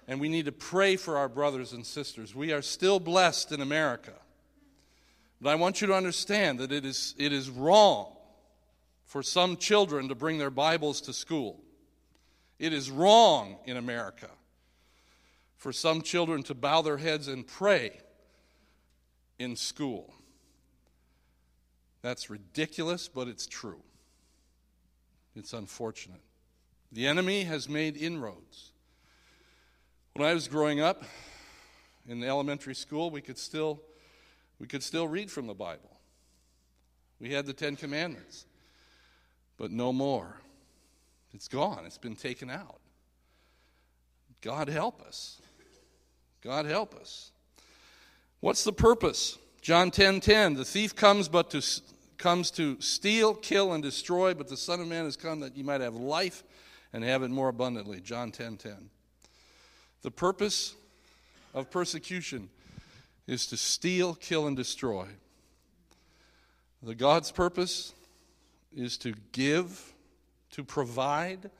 [0.06, 2.34] and we need to pray for our brothers and sisters.
[2.34, 4.12] We are still blessed in America.
[5.40, 8.14] But I want you to understand that it is, it is wrong
[9.04, 11.60] for some children to bring their Bibles to school.
[12.58, 14.30] It is wrong in America
[15.56, 17.98] for some children to bow their heads and pray
[19.38, 20.12] in school.
[22.02, 23.80] That's ridiculous, but it's true.
[25.34, 26.20] It's unfortunate.
[26.92, 28.72] The enemy has made inroads.
[30.16, 31.02] When I was growing up
[32.08, 33.82] in elementary school, we could still
[34.60, 35.90] we could still read from the Bible.
[37.18, 38.46] We had the 10 commandments.
[39.56, 40.40] But no more.
[41.32, 41.84] It's gone.
[41.84, 42.78] It's been taken out.
[44.40, 45.40] God help us.
[46.42, 47.32] God help us.
[48.38, 49.38] What's the purpose?
[49.62, 51.62] John 10:10, 10, 10, the thief comes but to
[52.18, 55.64] comes to steal, kill and destroy, but the son of man has come that you
[55.64, 56.44] might have life
[56.92, 58.00] and have it more abundantly.
[58.00, 58.36] John 10:10.
[58.36, 58.90] 10, 10.
[60.04, 60.74] The purpose
[61.54, 62.50] of persecution
[63.26, 65.06] is to steal, kill, and destroy.
[66.82, 67.94] The God's purpose
[68.76, 69.94] is to give,
[70.50, 71.50] to provide,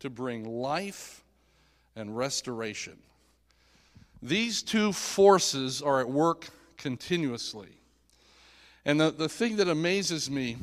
[0.00, 1.22] to bring life
[1.94, 2.98] and restoration.
[4.20, 7.68] These two forces are at work continuously.
[8.84, 10.56] And the, the thing that amazes me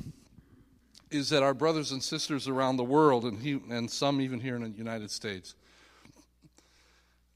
[1.09, 4.57] is that our brothers and sisters around the world, and, he, and some even here
[4.57, 5.55] in the United States,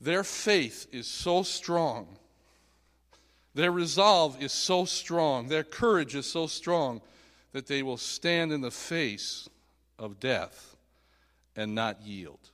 [0.04, 2.08] their faith is so strong.
[3.56, 5.48] Their resolve is so strong.
[5.48, 7.02] Their courage is so strong
[7.54, 9.48] that they will stand in the face
[9.98, 10.76] of death
[11.56, 12.50] and not yield.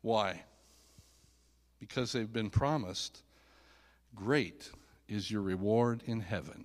[0.00, 0.42] Why?
[1.78, 3.22] Because they've been promised
[4.16, 4.70] great
[5.08, 6.64] is your reward in heaven.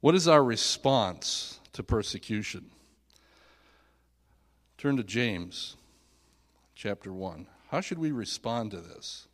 [0.00, 2.70] What is our response to persecution?
[4.78, 5.76] Turn to James
[6.84, 7.46] chapter 1.
[7.70, 9.26] How should we respond to this?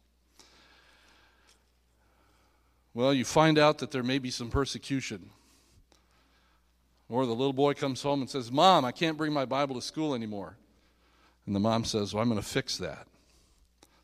[2.94, 5.30] Well, you find out that there may be some persecution.
[7.08, 9.82] Or the little boy comes home and says, Mom, I can't bring my Bible to
[9.82, 10.54] school anymore.
[11.44, 13.08] And the mom says, Well, I'm going to fix that.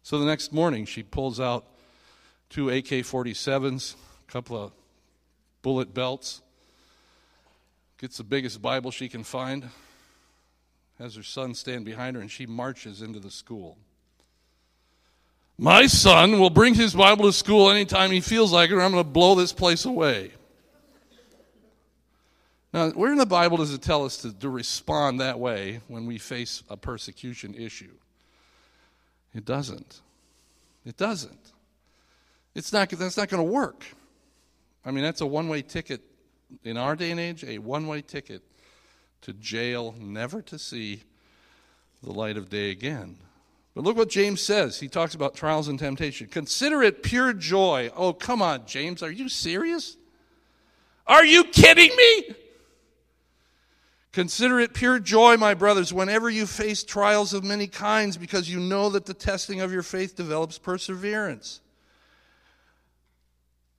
[0.02, 1.66] So the next morning, she pulls out
[2.50, 3.94] two AK 47s,
[4.28, 4.72] a couple of
[5.62, 6.42] bullet belts,
[7.98, 9.70] gets the biggest Bible she can find,
[10.98, 13.76] has her son stand behind her, and she marches into the school.
[15.58, 18.92] My son will bring his Bible to school anytime he feels like it, or I'm
[18.92, 20.32] going to blow this place away.
[22.72, 26.04] Now, where in the Bible does it tell us to, to respond that way when
[26.04, 27.94] we face a persecution issue?
[29.34, 30.02] It doesn't.
[30.84, 31.52] It doesn't.
[32.54, 33.84] It's not, that's not going to work.
[34.84, 36.02] I mean, that's a one way ticket
[36.64, 38.42] in our day and age, a one way ticket
[39.26, 41.02] to jail, never to see
[42.00, 43.16] the light of day again.
[43.74, 44.78] But look what James says.
[44.78, 46.28] He talks about trials and temptation.
[46.28, 47.90] Consider it pure joy.
[47.96, 49.02] Oh, come on, James.
[49.02, 49.96] Are you serious?
[51.08, 52.36] Are you kidding me?
[54.12, 58.60] Consider it pure joy, my brothers, whenever you face trials of many kinds, because you
[58.60, 61.60] know that the testing of your faith develops perseverance.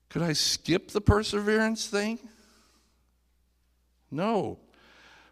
[0.10, 2.20] Could I skip the perseverance thing?
[4.12, 4.60] No.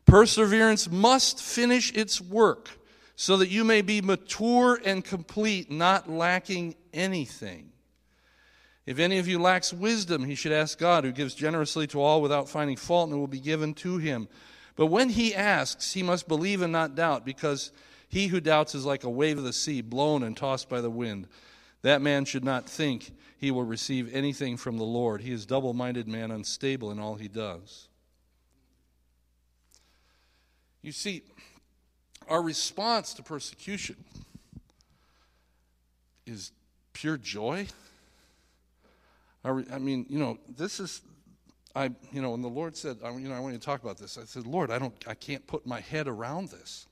[0.06, 2.70] Perseverance must finish its work
[3.16, 7.72] so that you may be mature and complete, not lacking anything.
[8.86, 12.22] If any of you lacks wisdom, he should ask God, who gives generously to all
[12.22, 14.28] without finding fault, and it will be given to him.
[14.76, 17.72] But when he asks, he must believe and not doubt, because
[18.10, 20.90] he who doubts is like a wave of the sea, blown and tossed by the
[20.90, 21.28] wind.
[21.82, 25.22] That man should not think he will receive anything from the Lord.
[25.22, 27.88] He is double minded man, unstable in all he does.
[30.86, 31.24] You see,
[32.30, 33.96] our response to persecution
[36.28, 36.52] is
[36.94, 37.66] pure joy.
[39.44, 41.02] I mean, you know, this is,
[41.76, 43.98] I, you know, when the Lord said, you know, I want you to talk about
[43.98, 46.86] this, I said, Lord, I don't, I can't put my head around this.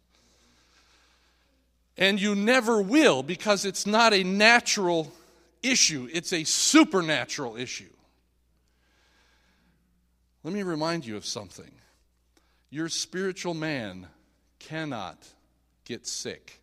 [1.96, 5.14] And you never will because it's not a natural
[5.62, 7.94] issue, it's a supernatural issue.
[10.44, 11.70] Let me remind you of something.
[12.74, 14.07] Your spiritual man
[14.57, 15.28] cannot
[15.86, 16.59] get sick.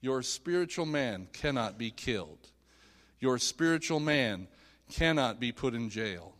[0.00, 2.38] Your spiritual man cannot be killed.
[3.18, 4.46] Your spiritual man
[4.88, 6.36] cannot be put in jail.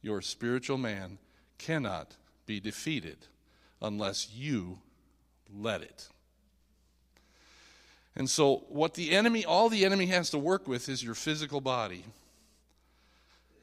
[0.00, 1.18] Your spiritual man
[1.58, 3.18] cannot be defeated
[3.80, 4.80] unless you
[5.56, 6.08] let it.
[8.16, 11.60] And so, what the enemy, all the enemy has to work with is your physical
[11.60, 12.04] body.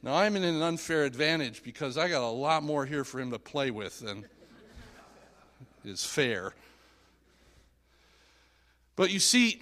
[0.01, 3.31] Now, I'm in an unfair advantage because I got a lot more here for him
[3.31, 4.25] to play with than
[5.83, 6.53] is fair.
[8.95, 9.61] But you see,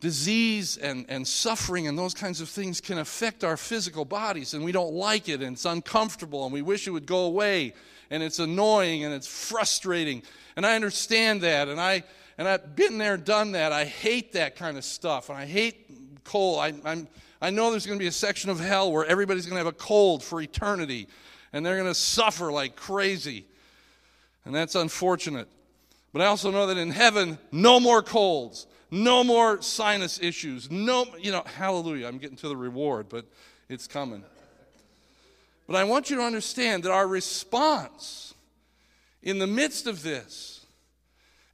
[0.00, 4.64] disease and, and suffering and those kinds of things can affect our physical bodies, and
[4.64, 7.74] we don't like it, and it's uncomfortable, and we wish it would go away,
[8.10, 10.22] and it's annoying, and it's frustrating.
[10.54, 12.04] And I understand that, and, I,
[12.38, 13.72] and I've been there, done that.
[13.72, 16.60] I hate that kind of stuff, and I hate cold.
[16.60, 17.08] I, I'm,
[17.42, 19.66] I know there's going to be a section of hell where everybody's going to have
[19.66, 21.08] a cold for eternity,
[21.52, 23.44] and they're going to suffer like crazy.
[24.44, 25.48] And that's unfortunate.
[26.12, 31.04] But I also know that in heaven, no more colds, no more sinus issues, no,
[31.18, 32.06] you know, hallelujah.
[32.06, 33.26] I'm getting to the reward, but
[33.68, 34.22] it's coming.
[35.66, 38.34] But I want you to understand that our response
[39.22, 40.64] in the midst of this,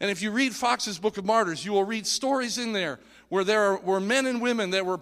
[0.01, 2.99] and if you read Fox's Book of Martyrs, you will read stories in there
[3.31, 5.01] where there were men and women that were,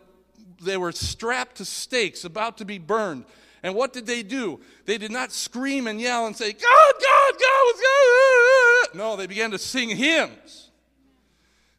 [0.61, 3.25] they were strapped to stakes, about to be burned.
[3.63, 4.61] And what did they do?
[4.85, 8.97] They did not scream and yell and say, God, God, God, God.
[8.97, 10.71] No, they began to sing hymns.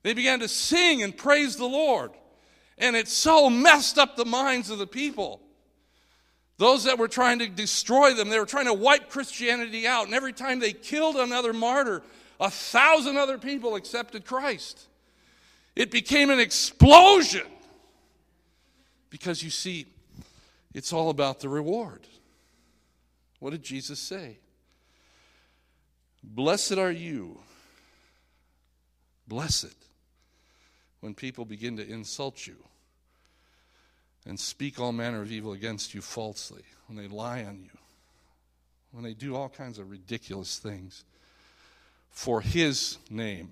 [0.03, 2.11] They began to sing and praise the Lord.
[2.78, 5.41] And it so messed up the minds of the people.
[6.57, 10.05] Those that were trying to destroy them, they were trying to wipe Christianity out.
[10.05, 12.01] And every time they killed another martyr,
[12.39, 14.88] a thousand other people accepted Christ.
[15.75, 17.45] It became an explosion.
[19.10, 19.86] Because you see,
[20.74, 22.01] it's all about the reward.
[23.39, 24.39] What did Jesus say?
[26.24, 27.39] Blessed are you.
[29.28, 29.76] Blessed
[30.99, 32.58] when people begin to insult you
[34.26, 37.78] and speak all manner of evil against you falsely, when they lie on you,
[38.91, 41.05] when they do all kinds of ridiculous things
[42.10, 43.51] for His name.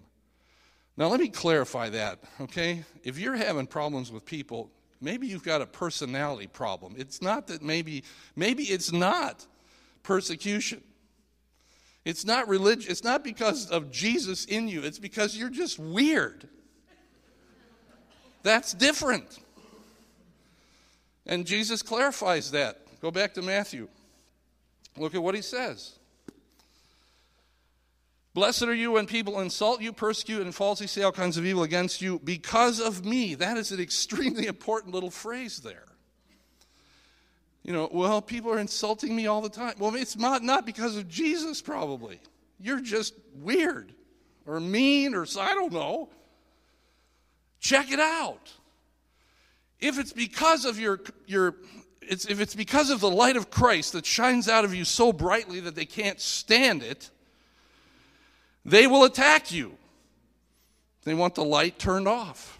[0.98, 2.84] Now, let me clarify that, okay?
[3.04, 4.70] If you're having problems with people,
[5.06, 6.96] Maybe you've got a personality problem.
[6.98, 8.04] It's not that maybe,
[8.36, 9.46] maybe it's not
[10.02, 10.82] persecution.
[12.06, 12.90] It's not religion.
[12.90, 14.82] It's not because of Jesus in you.
[14.82, 16.48] It's because you're just weird.
[18.42, 19.38] That's different.
[21.28, 22.80] And Jesus clarifies that.
[23.00, 23.88] Go back to Matthew.
[24.98, 26.00] Look at what he says.
[28.36, 31.64] Blessed are you when people insult you, persecute, and falsely say all kinds of evil
[31.64, 33.34] against you because of me.
[33.34, 35.86] That is an extremely important little phrase there.
[37.64, 39.76] You know, well, people are insulting me all the time.
[39.80, 42.20] Well, it's not, not because of Jesus, probably.
[42.60, 43.94] You're just weird
[44.46, 46.10] or mean or I don't know.
[47.62, 48.52] Check it out.
[49.80, 51.56] If it's because of your, your
[52.02, 55.14] it's, if it's because of the light of Christ that shines out of you so
[55.14, 57.12] brightly that they can't stand it,
[58.66, 59.78] they will attack you.
[61.04, 62.60] They want the light turned off.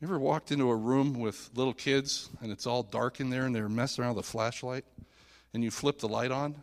[0.00, 3.46] You ever walked into a room with little kids and it's all dark in there
[3.46, 4.84] and they're messing around with a flashlight
[5.52, 6.54] and you flip the light on?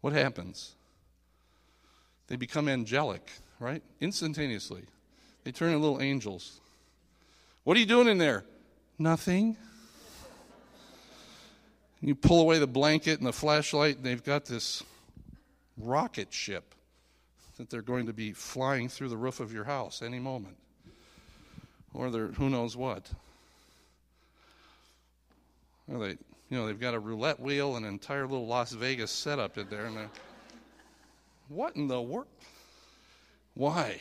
[0.00, 0.72] What happens?
[2.26, 3.82] They become angelic, right?
[4.00, 4.82] Instantaneously.
[5.44, 6.60] They turn into little angels.
[7.64, 8.44] What are you doing in there?
[8.98, 9.56] Nothing.
[12.00, 14.82] You pull away the blanket and the flashlight, and they've got this
[15.82, 16.74] rocket ship
[17.56, 20.56] that they're going to be flying through the roof of your house any moment.
[21.92, 23.10] Or they're who knows what.
[25.92, 26.16] Or they
[26.48, 29.68] you know, they've got a roulette wheel and an entire little Las Vegas setup in
[29.68, 30.10] there and they're
[31.48, 32.28] what in the world?
[33.54, 34.00] Why?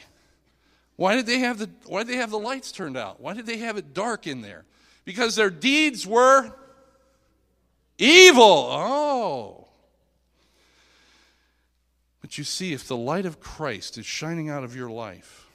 [0.96, 3.20] Why did they have the why did they have the lights turned out?
[3.20, 4.66] Why did they have it dark in there?
[5.06, 6.54] Because their deeds were
[7.98, 8.68] evil.
[8.70, 9.69] Oh.
[12.30, 15.48] But you see, if the light of Christ is shining out of your life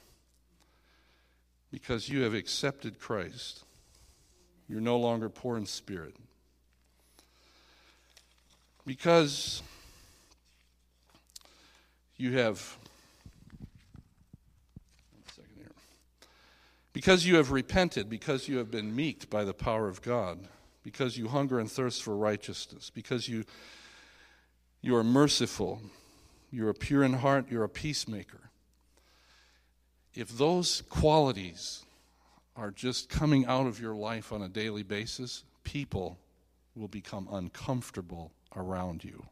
[1.71, 3.63] because you have accepted Christ,
[4.67, 6.17] you're no longer poor in spirit.
[8.85, 9.63] Because
[12.17, 12.77] you have
[16.91, 20.49] because you have repented, because you have been meeked by the power of God,
[20.83, 23.45] because you hunger and thirst for righteousness, because you
[24.81, 25.81] you are merciful,
[26.55, 28.49] you're pure in heart, you're a peacemaker.
[30.13, 31.83] If those qualities
[32.55, 36.17] are just coming out of your life on a daily basis, people
[36.73, 39.25] will become uncomfortable around you,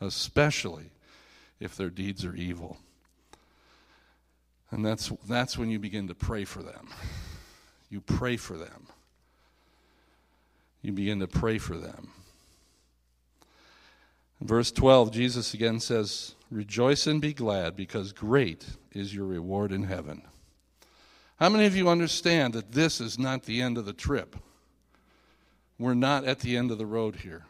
[0.00, 0.90] especially
[1.60, 2.78] if their deeds are evil.
[4.70, 6.88] And that's, that's when you begin to pray for them.
[7.90, 8.86] You pray for them.
[10.80, 12.12] You begin to pray for them.
[14.40, 19.84] Verse 12, Jesus again says, Rejoice and be glad, because great is your reward in
[19.84, 20.22] heaven.
[21.38, 24.36] How many of you understand that this is not the end of the trip?
[25.78, 27.44] We're not at the end of the road here.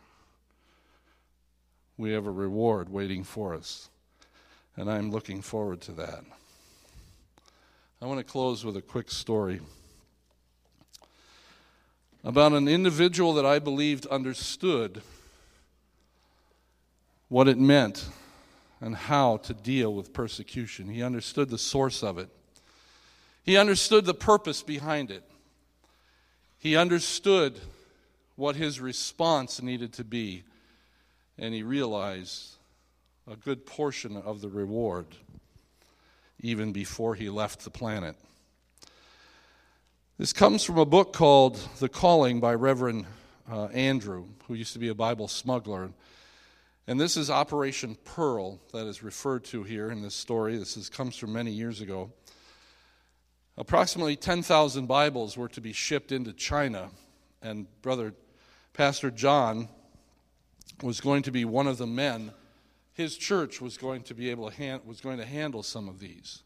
[1.96, 3.88] We have a reward waiting for us,
[4.76, 6.24] and I'm looking forward to that.
[8.02, 9.60] I want to close with a quick story
[12.24, 15.02] about an individual that I believed understood
[17.30, 18.06] what it meant
[18.82, 20.88] and how to deal with persecution.
[20.88, 22.28] He understood the source of it,
[23.42, 25.22] he understood the purpose behind it,
[26.58, 27.58] he understood
[28.36, 30.42] what his response needed to be,
[31.38, 32.56] and he realized
[33.30, 35.06] a good portion of the reward
[36.42, 38.16] even before he left the planet.
[40.18, 43.06] This comes from a book called The Calling by Reverend
[43.50, 45.90] uh, Andrew, who used to be a Bible smuggler.
[46.90, 50.56] And this is Operation Pearl that is referred to here in this story.
[50.56, 52.10] This is, comes from many years ago.
[53.56, 56.90] Approximately 10,000 Bibles were to be shipped into China,
[57.42, 58.12] and Brother
[58.72, 59.68] Pastor John
[60.82, 62.32] was going to be one of the men.
[62.92, 66.00] His church was going to be able to hand, was going to handle some of
[66.00, 66.42] these.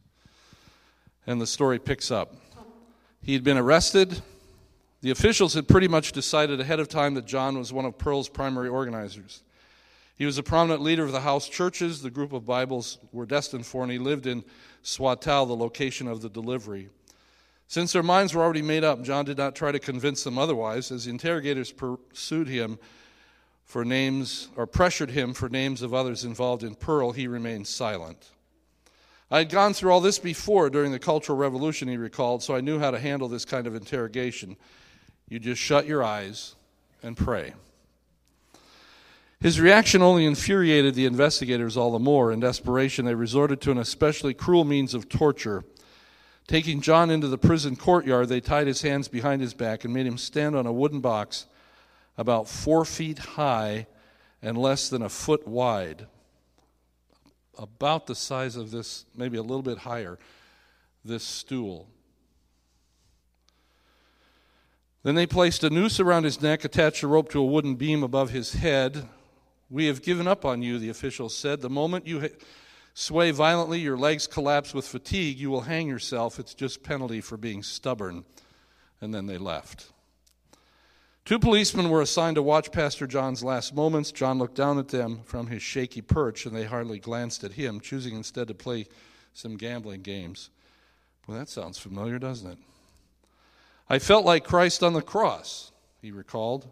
[1.26, 2.34] And the story picks up.
[3.22, 4.20] He had been arrested.
[5.00, 8.28] The officials had pretty much decided ahead of time that John was one of Pearl's
[8.28, 9.42] primary organizers.
[10.16, 13.66] He was a prominent leader of the house churches the group of Bibles were destined
[13.66, 14.44] for, and he lived in
[14.84, 16.88] Swatow, the location of the delivery.
[17.66, 20.92] Since their minds were already made up, John did not try to convince them otherwise.
[20.92, 22.78] As the interrogators pursued him
[23.64, 28.30] for names, or pressured him for names of others involved in Pearl, he remained silent.
[29.30, 32.60] I had gone through all this before during the Cultural Revolution, he recalled, so I
[32.60, 34.56] knew how to handle this kind of interrogation.
[35.28, 36.54] You just shut your eyes
[37.02, 37.54] and pray.
[39.40, 42.32] His reaction only infuriated the investigators all the more.
[42.32, 45.64] In desperation, they resorted to an especially cruel means of torture.
[46.46, 50.06] Taking John into the prison courtyard, they tied his hands behind his back and made
[50.06, 51.46] him stand on a wooden box
[52.16, 53.86] about four feet high
[54.42, 56.06] and less than a foot wide,
[57.58, 60.18] about the size of this, maybe a little bit higher,
[61.04, 61.88] this stool.
[65.02, 68.02] Then they placed a noose around his neck, attached a rope to a wooden beam
[68.02, 69.08] above his head,
[69.70, 71.60] We have given up on you, the officials said.
[71.60, 72.30] The moment you
[72.94, 76.38] sway violently, your legs collapse with fatigue, you will hang yourself.
[76.38, 78.24] It's just penalty for being stubborn.
[79.00, 79.90] And then they left.
[81.24, 84.12] Two policemen were assigned to watch Pastor John's last moments.
[84.12, 87.80] John looked down at them from his shaky perch, and they hardly glanced at him,
[87.80, 88.86] choosing instead to play
[89.32, 90.50] some gambling games.
[91.26, 92.58] Well, that sounds familiar, doesn't it?
[93.88, 96.68] I felt like Christ on the cross, he recalled.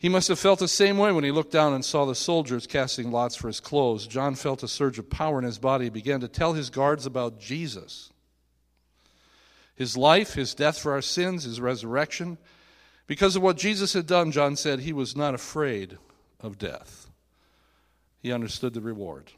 [0.00, 2.66] He must have felt the same way when he looked down and saw the soldiers
[2.66, 4.06] casting lots for his clothes.
[4.06, 5.84] John felt a surge of power in his body.
[5.84, 8.10] He began to tell his guards about Jesus
[9.76, 12.36] his life, his death for our sins, his resurrection.
[13.06, 15.96] Because of what Jesus had done, John said he was not afraid
[16.38, 17.08] of death.
[18.20, 19.32] He understood the reward.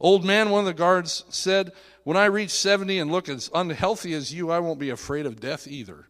[0.00, 1.72] Old man, one of the guards said,
[2.04, 5.40] When I reach 70 and look as unhealthy as you, I won't be afraid of
[5.40, 6.06] death either.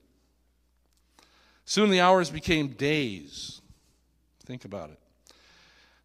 [1.64, 3.60] Soon the hours became days.
[4.44, 4.98] Think about it.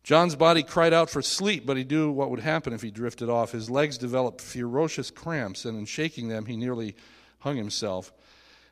[0.04, 3.30] John's body cried out for sleep, but he knew what would happen if he drifted
[3.30, 3.52] off.
[3.52, 6.96] His legs developed ferocious cramps, and in shaking them, he nearly
[7.40, 8.12] hung himself.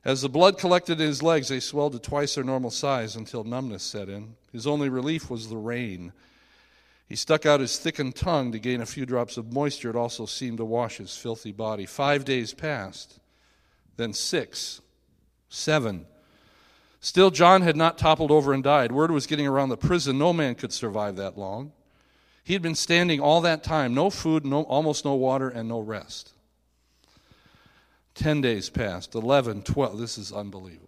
[0.06, 3.44] As the blood collected in his legs, they swelled to twice their normal size until
[3.44, 4.36] numbness set in.
[4.54, 6.14] His only relief was the rain.
[7.08, 9.90] He stuck out his thickened tongue to gain a few drops of moisture.
[9.90, 11.86] It also seemed to wash his filthy body.
[11.86, 13.20] Five days passed,
[13.98, 14.82] then six,
[15.50, 16.06] seven.
[17.00, 18.92] Still, John had not toppled over and died.
[18.92, 21.72] Word was getting around the prison no man could survive that long.
[22.44, 25.80] He had been standing all that time, no food, no, almost no water, and no
[25.80, 26.32] rest.
[28.16, 30.00] Ten days passed, eleven, twelve.
[30.00, 30.88] This is unbelievable.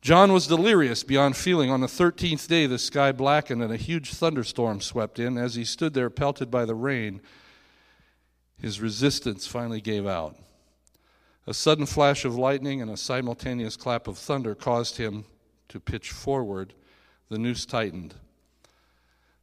[0.00, 1.70] John was delirious beyond feeling.
[1.70, 5.36] On the thirteenth day, the sky blackened and a huge thunderstorm swept in.
[5.36, 7.20] As he stood there, pelted by the rain,
[8.60, 10.36] his resistance finally gave out.
[11.48, 15.24] A sudden flash of lightning and a simultaneous clap of thunder caused him
[15.70, 16.74] to pitch forward.
[17.30, 18.16] The noose tightened.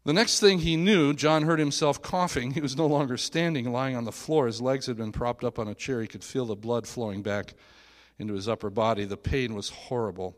[0.04, 2.52] The next thing he knew, John heard himself coughing.
[2.54, 4.46] He was no longer standing, lying on the floor.
[4.46, 6.00] His legs had been propped up on a chair.
[6.00, 7.56] He could feel the blood flowing back
[8.20, 9.06] into his upper body.
[9.06, 10.38] The pain was horrible.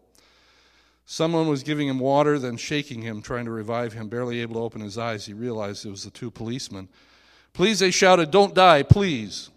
[1.06, 4.08] Someone was giving him water, then shaking him, trying to revive him.
[4.08, 6.88] Barely able to open his eyes, he realized it was the two policemen.
[7.52, 9.50] Please, they shouted, don't die, please.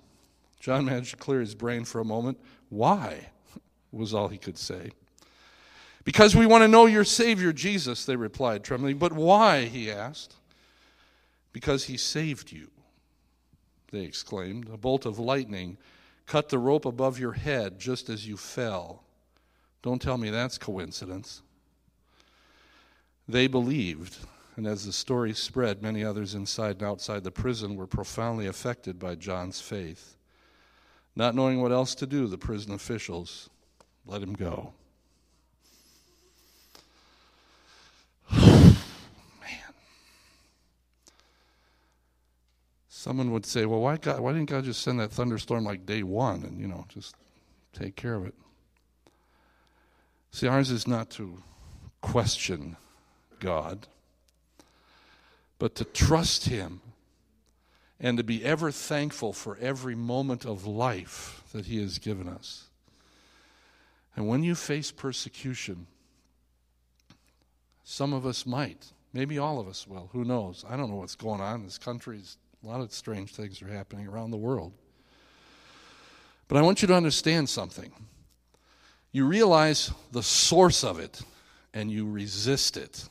[0.60, 2.38] John managed to clear his brain for a moment.
[2.68, 3.30] Why?
[3.92, 4.90] was all he could say.
[6.04, 8.98] Because we want to know your Savior, Jesus, they replied, trembling.
[8.98, 9.64] But why?
[9.64, 10.36] he asked.
[11.52, 12.68] Because he saved you,
[13.90, 14.68] they exclaimed.
[14.72, 15.78] A bolt of lightning
[16.26, 19.02] cut the rope above your head just as you fell.
[19.82, 21.42] Don't tell me that's coincidence.
[23.28, 24.16] They believed,
[24.56, 28.98] and as the story spread, many others inside and outside the prison were profoundly affected
[28.98, 30.16] by John's faith.
[31.20, 33.50] Not knowing what else to do, the prison officials
[34.06, 34.72] let him go.
[38.32, 38.72] Man.
[42.88, 46.02] Someone would say, well, why, God, why didn't God just send that thunderstorm like day
[46.02, 47.14] one and, you know, just
[47.74, 48.34] take care of it?
[50.30, 51.42] See, ours is not to
[52.00, 52.78] question
[53.40, 53.88] God,
[55.58, 56.80] but to trust Him
[58.00, 62.64] and to be ever thankful for every moment of life that He has given us.
[64.16, 65.86] And when you face persecution,
[67.84, 70.64] some of us might, maybe all of us will, who knows?
[70.68, 71.56] I don't know what's going on.
[71.56, 72.20] In this country.
[72.64, 74.72] a lot of strange things are happening around the world.
[76.48, 77.92] But I want you to understand something.
[79.12, 81.20] You realize the source of it
[81.74, 83.08] and you resist it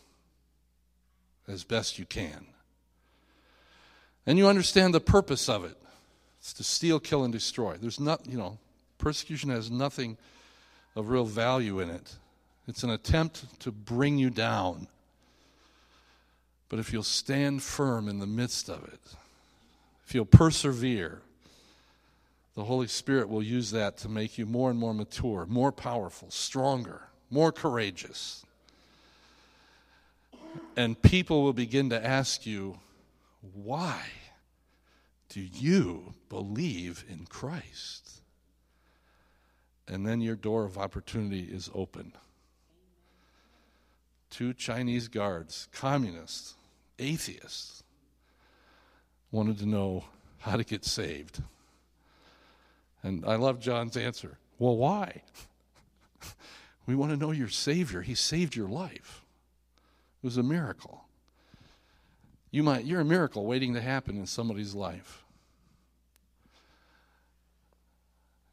[1.47, 2.48] as best you can.
[4.25, 5.75] And you understand the purpose of it.
[6.39, 7.75] It's to steal, kill, and destroy.
[7.77, 8.57] There's not, you know,
[8.97, 10.17] persecution has nothing
[10.95, 12.15] of real value in it.
[12.67, 14.87] It's an attempt to bring you down.
[16.69, 18.99] But if you'll stand firm in the midst of it,
[20.05, 21.21] if you'll persevere,
[22.55, 26.29] the Holy Spirit will use that to make you more and more mature, more powerful,
[26.29, 27.01] stronger,
[27.31, 28.45] more courageous.
[30.75, 32.79] And people will begin to ask you,
[33.41, 34.01] why
[35.29, 38.21] do you believe in Christ?
[39.87, 42.13] And then your door of opportunity is open.
[44.29, 46.55] Two Chinese guards, communists,
[46.99, 47.83] atheists,
[49.31, 50.05] wanted to know
[50.39, 51.41] how to get saved.
[53.01, 54.37] And I love John's answer.
[54.57, 55.23] Well, why?
[56.85, 58.01] we want to know your Savior.
[58.01, 59.23] He saved your life.
[60.21, 61.05] It was a miracle.
[62.51, 65.23] You might, you're a miracle waiting to happen in somebody's life.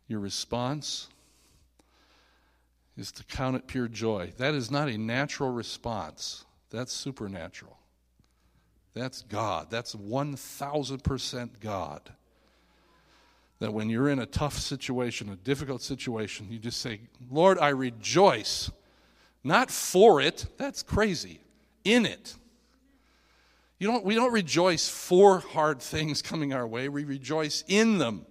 [0.08, 1.08] Your response
[2.96, 4.32] is to count it pure joy.
[4.38, 7.76] That is not a natural response That's supernatural.
[8.94, 9.70] That's God.
[9.70, 12.00] That's 1000% God.
[13.58, 17.68] That when you're in a tough situation, a difficult situation, you just say, Lord, I
[17.68, 18.70] rejoice.
[19.44, 21.40] Not for it, that's crazy.
[21.84, 22.34] In it.
[23.78, 28.26] You don't, we don't rejoice for hard things coming our way, we rejoice in them.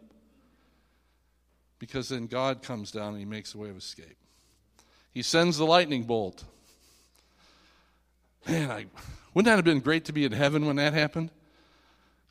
[1.77, 4.17] Because then God comes down and He makes a way of escape.
[5.13, 6.43] He sends the lightning bolt.
[8.47, 8.85] Man, I,
[9.33, 11.31] wouldn't that have been great to be in heaven when that happened?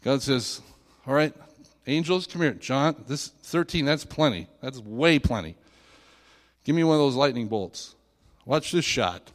[0.03, 0.61] God says,
[1.07, 1.35] All right,
[1.87, 2.53] angels, come here.
[2.53, 4.49] John, this 13, that's plenty.
[4.61, 5.57] That's way plenty.
[6.65, 7.95] Give me one of those lightning bolts.
[8.45, 9.31] Watch this shot.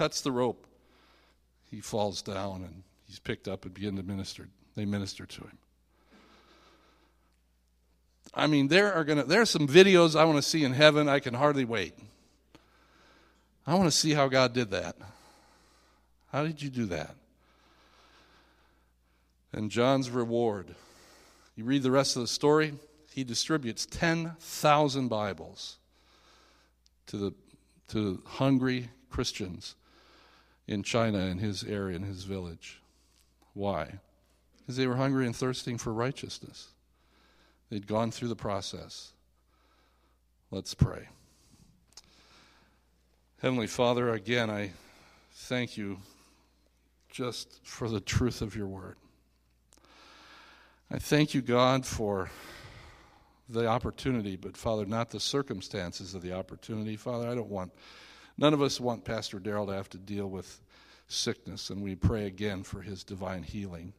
[0.00, 0.66] Cuts the rope.
[1.70, 4.48] He falls down and he's picked up and begin to minister.
[4.74, 5.58] They minister to him.
[8.32, 11.06] I mean, there are gonna there are some videos I want to see in heaven.
[11.06, 11.92] I can hardly wait.
[13.66, 14.96] I want to see how God did that.
[16.32, 17.14] How did you do that?
[19.52, 20.74] And John's reward.
[21.56, 22.72] You read the rest of the story,
[23.12, 25.76] he distributes 10,000 Bibles
[27.08, 27.34] to the
[27.88, 29.74] to hungry Christians
[30.70, 32.80] in China in his area in his village.
[33.54, 33.98] Why?
[34.58, 36.68] Because they were hungry and thirsting for righteousness.
[37.68, 39.12] They'd gone through the process.
[40.52, 41.08] Let's pray.
[43.42, 44.70] Heavenly Father, again, I
[45.32, 45.98] thank you
[47.08, 48.96] just for the truth of your word.
[50.88, 52.30] I thank you, God, for
[53.48, 56.96] the opportunity, but Father, not the circumstances of the opportunity.
[56.96, 57.72] Father, I don't want,
[58.40, 60.60] none of us want Pastor Darrell to have to deal with
[61.06, 63.92] sickness, and we pray again for his divine healing.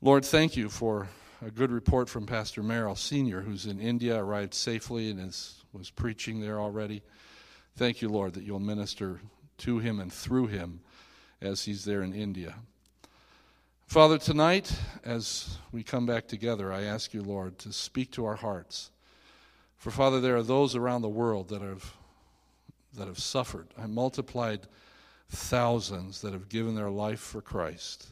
[0.00, 1.08] Lord, thank you for
[1.44, 5.90] a good report from Pastor Merrill Sr., who's in India, arrived safely and is, was
[5.90, 7.02] preaching there already.
[7.76, 9.20] Thank you, Lord, that you'll minister
[9.58, 10.80] to him and through him
[11.40, 12.54] as he's there in India.
[13.86, 18.36] Father, tonight, as we come back together, I ask you, Lord, to speak to our
[18.36, 18.90] hearts.
[19.76, 21.94] For, Father, there are those around the world that have,
[22.98, 23.68] that have suffered.
[23.76, 24.60] I multiplied
[25.30, 28.08] thousands that have given their life for Christ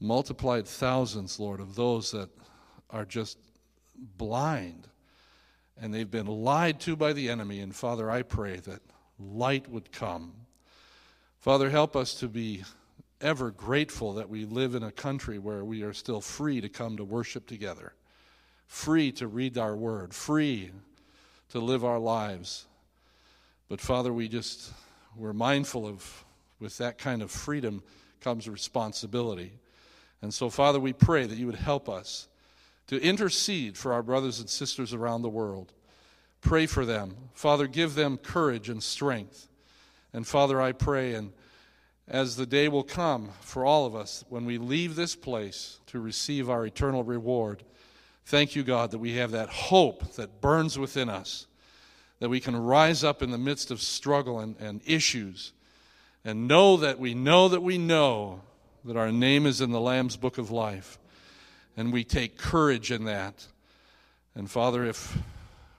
[0.00, 2.28] multiplied thousands, Lord, of those that
[2.90, 3.38] are just
[4.18, 4.88] blind
[5.78, 7.60] and they've been lied to by the enemy.
[7.60, 8.80] And Father, I pray that
[9.18, 10.32] light would come.
[11.38, 12.64] Father, help us to be
[13.20, 16.96] ever grateful that we live in a country where we are still free to come
[16.96, 17.92] to worship together,
[18.66, 20.70] free to read our word, free
[21.50, 22.66] to live our lives.
[23.68, 24.72] But Father, we just,
[25.16, 26.24] we're mindful of,
[26.60, 27.82] with that kind of freedom
[28.20, 29.52] comes responsibility.
[30.22, 32.28] And so, Father, we pray that you would help us
[32.86, 35.72] to intercede for our brothers and sisters around the world.
[36.40, 37.16] Pray for them.
[37.34, 39.48] Father, give them courage and strength.
[40.12, 41.32] And Father, I pray, and
[42.08, 45.98] as the day will come for all of us when we leave this place to
[45.98, 47.64] receive our eternal reward,
[48.24, 51.46] thank you, God, that we have that hope that burns within us,
[52.18, 55.52] that we can rise up in the midst of struggle and, and issues
[56.24, 58.40] and know that we know that we know
[58.84, 60.98] that our name is in the Lamb's book of life.
[61.76, 63.46] And we take courage in that.
[64.34, 65.16] And Father, if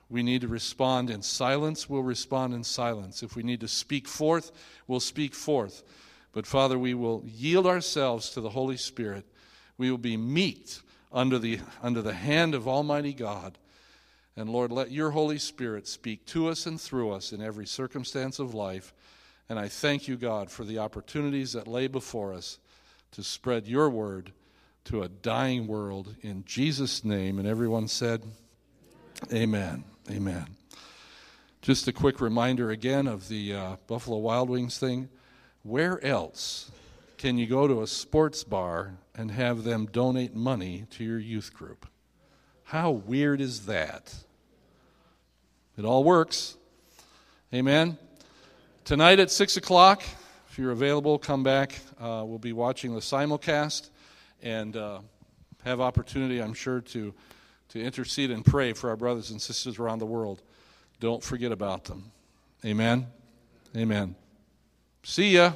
[0.09, 3.23] we need to respond in silence, we'll respond in silence.
[3.23, 4.51] If we need to speak forth,
[4.88, 5.83] we'll speak forth.
[6.33, 9.25] But Father, we will yield ourselves to the Holy Spirit.
[9.77, 10.69] We will be meek
[11.11, 13.57] under the, under the hand of Almighty God.
[14.38, 18.38] And Lord, let your Holy Spirit speak to us and through us in every circumstance
[18.38, 18.93] of life.
[19.49, 22.59] And I thank you, God, for the opportunities that lay before us
[23.13, 24.31] to spread your word
[24.85, 27.39] to a dying world in Jesus' name.
[27.39, 28.21] And everyone said,
[29.33, 29.83] Amen.
[30.11, 30.45] Amen.
[31.63, 35.09] Just a quick reminder again of the uh, Buffalo Wild Wings thing.
[35.63, 36.71] Where else
[37.17, 41.53] can you go to a sports bar and have them donate money to your youth
[41.55, 41.88] group?
[42.65, 44.13] How weird is that?
[45.78, 46.57] It all works.
[47.53, 47.99] Amen.
[48.84, 50.01] Tonight at 6 o'clock,
[50.49, 51.80] if you're available, come back.
[51.99, 53.91] Uh, we'll be watching the simulcast
[54.41, 55.01] and uh,
[55.63, 57.13] have opportunity, I'm sure, to,
[57.69, 60.41] to intercede and pray for our brothers and sisters around the world.
[60.99, 62.11] Don't forget about them.
[62.65, 63.05] Amen.
[63.75, 64.15] Amen.
[65.03, 65.53] See ya.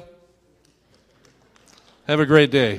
[2.06, 2.78] Have a great day.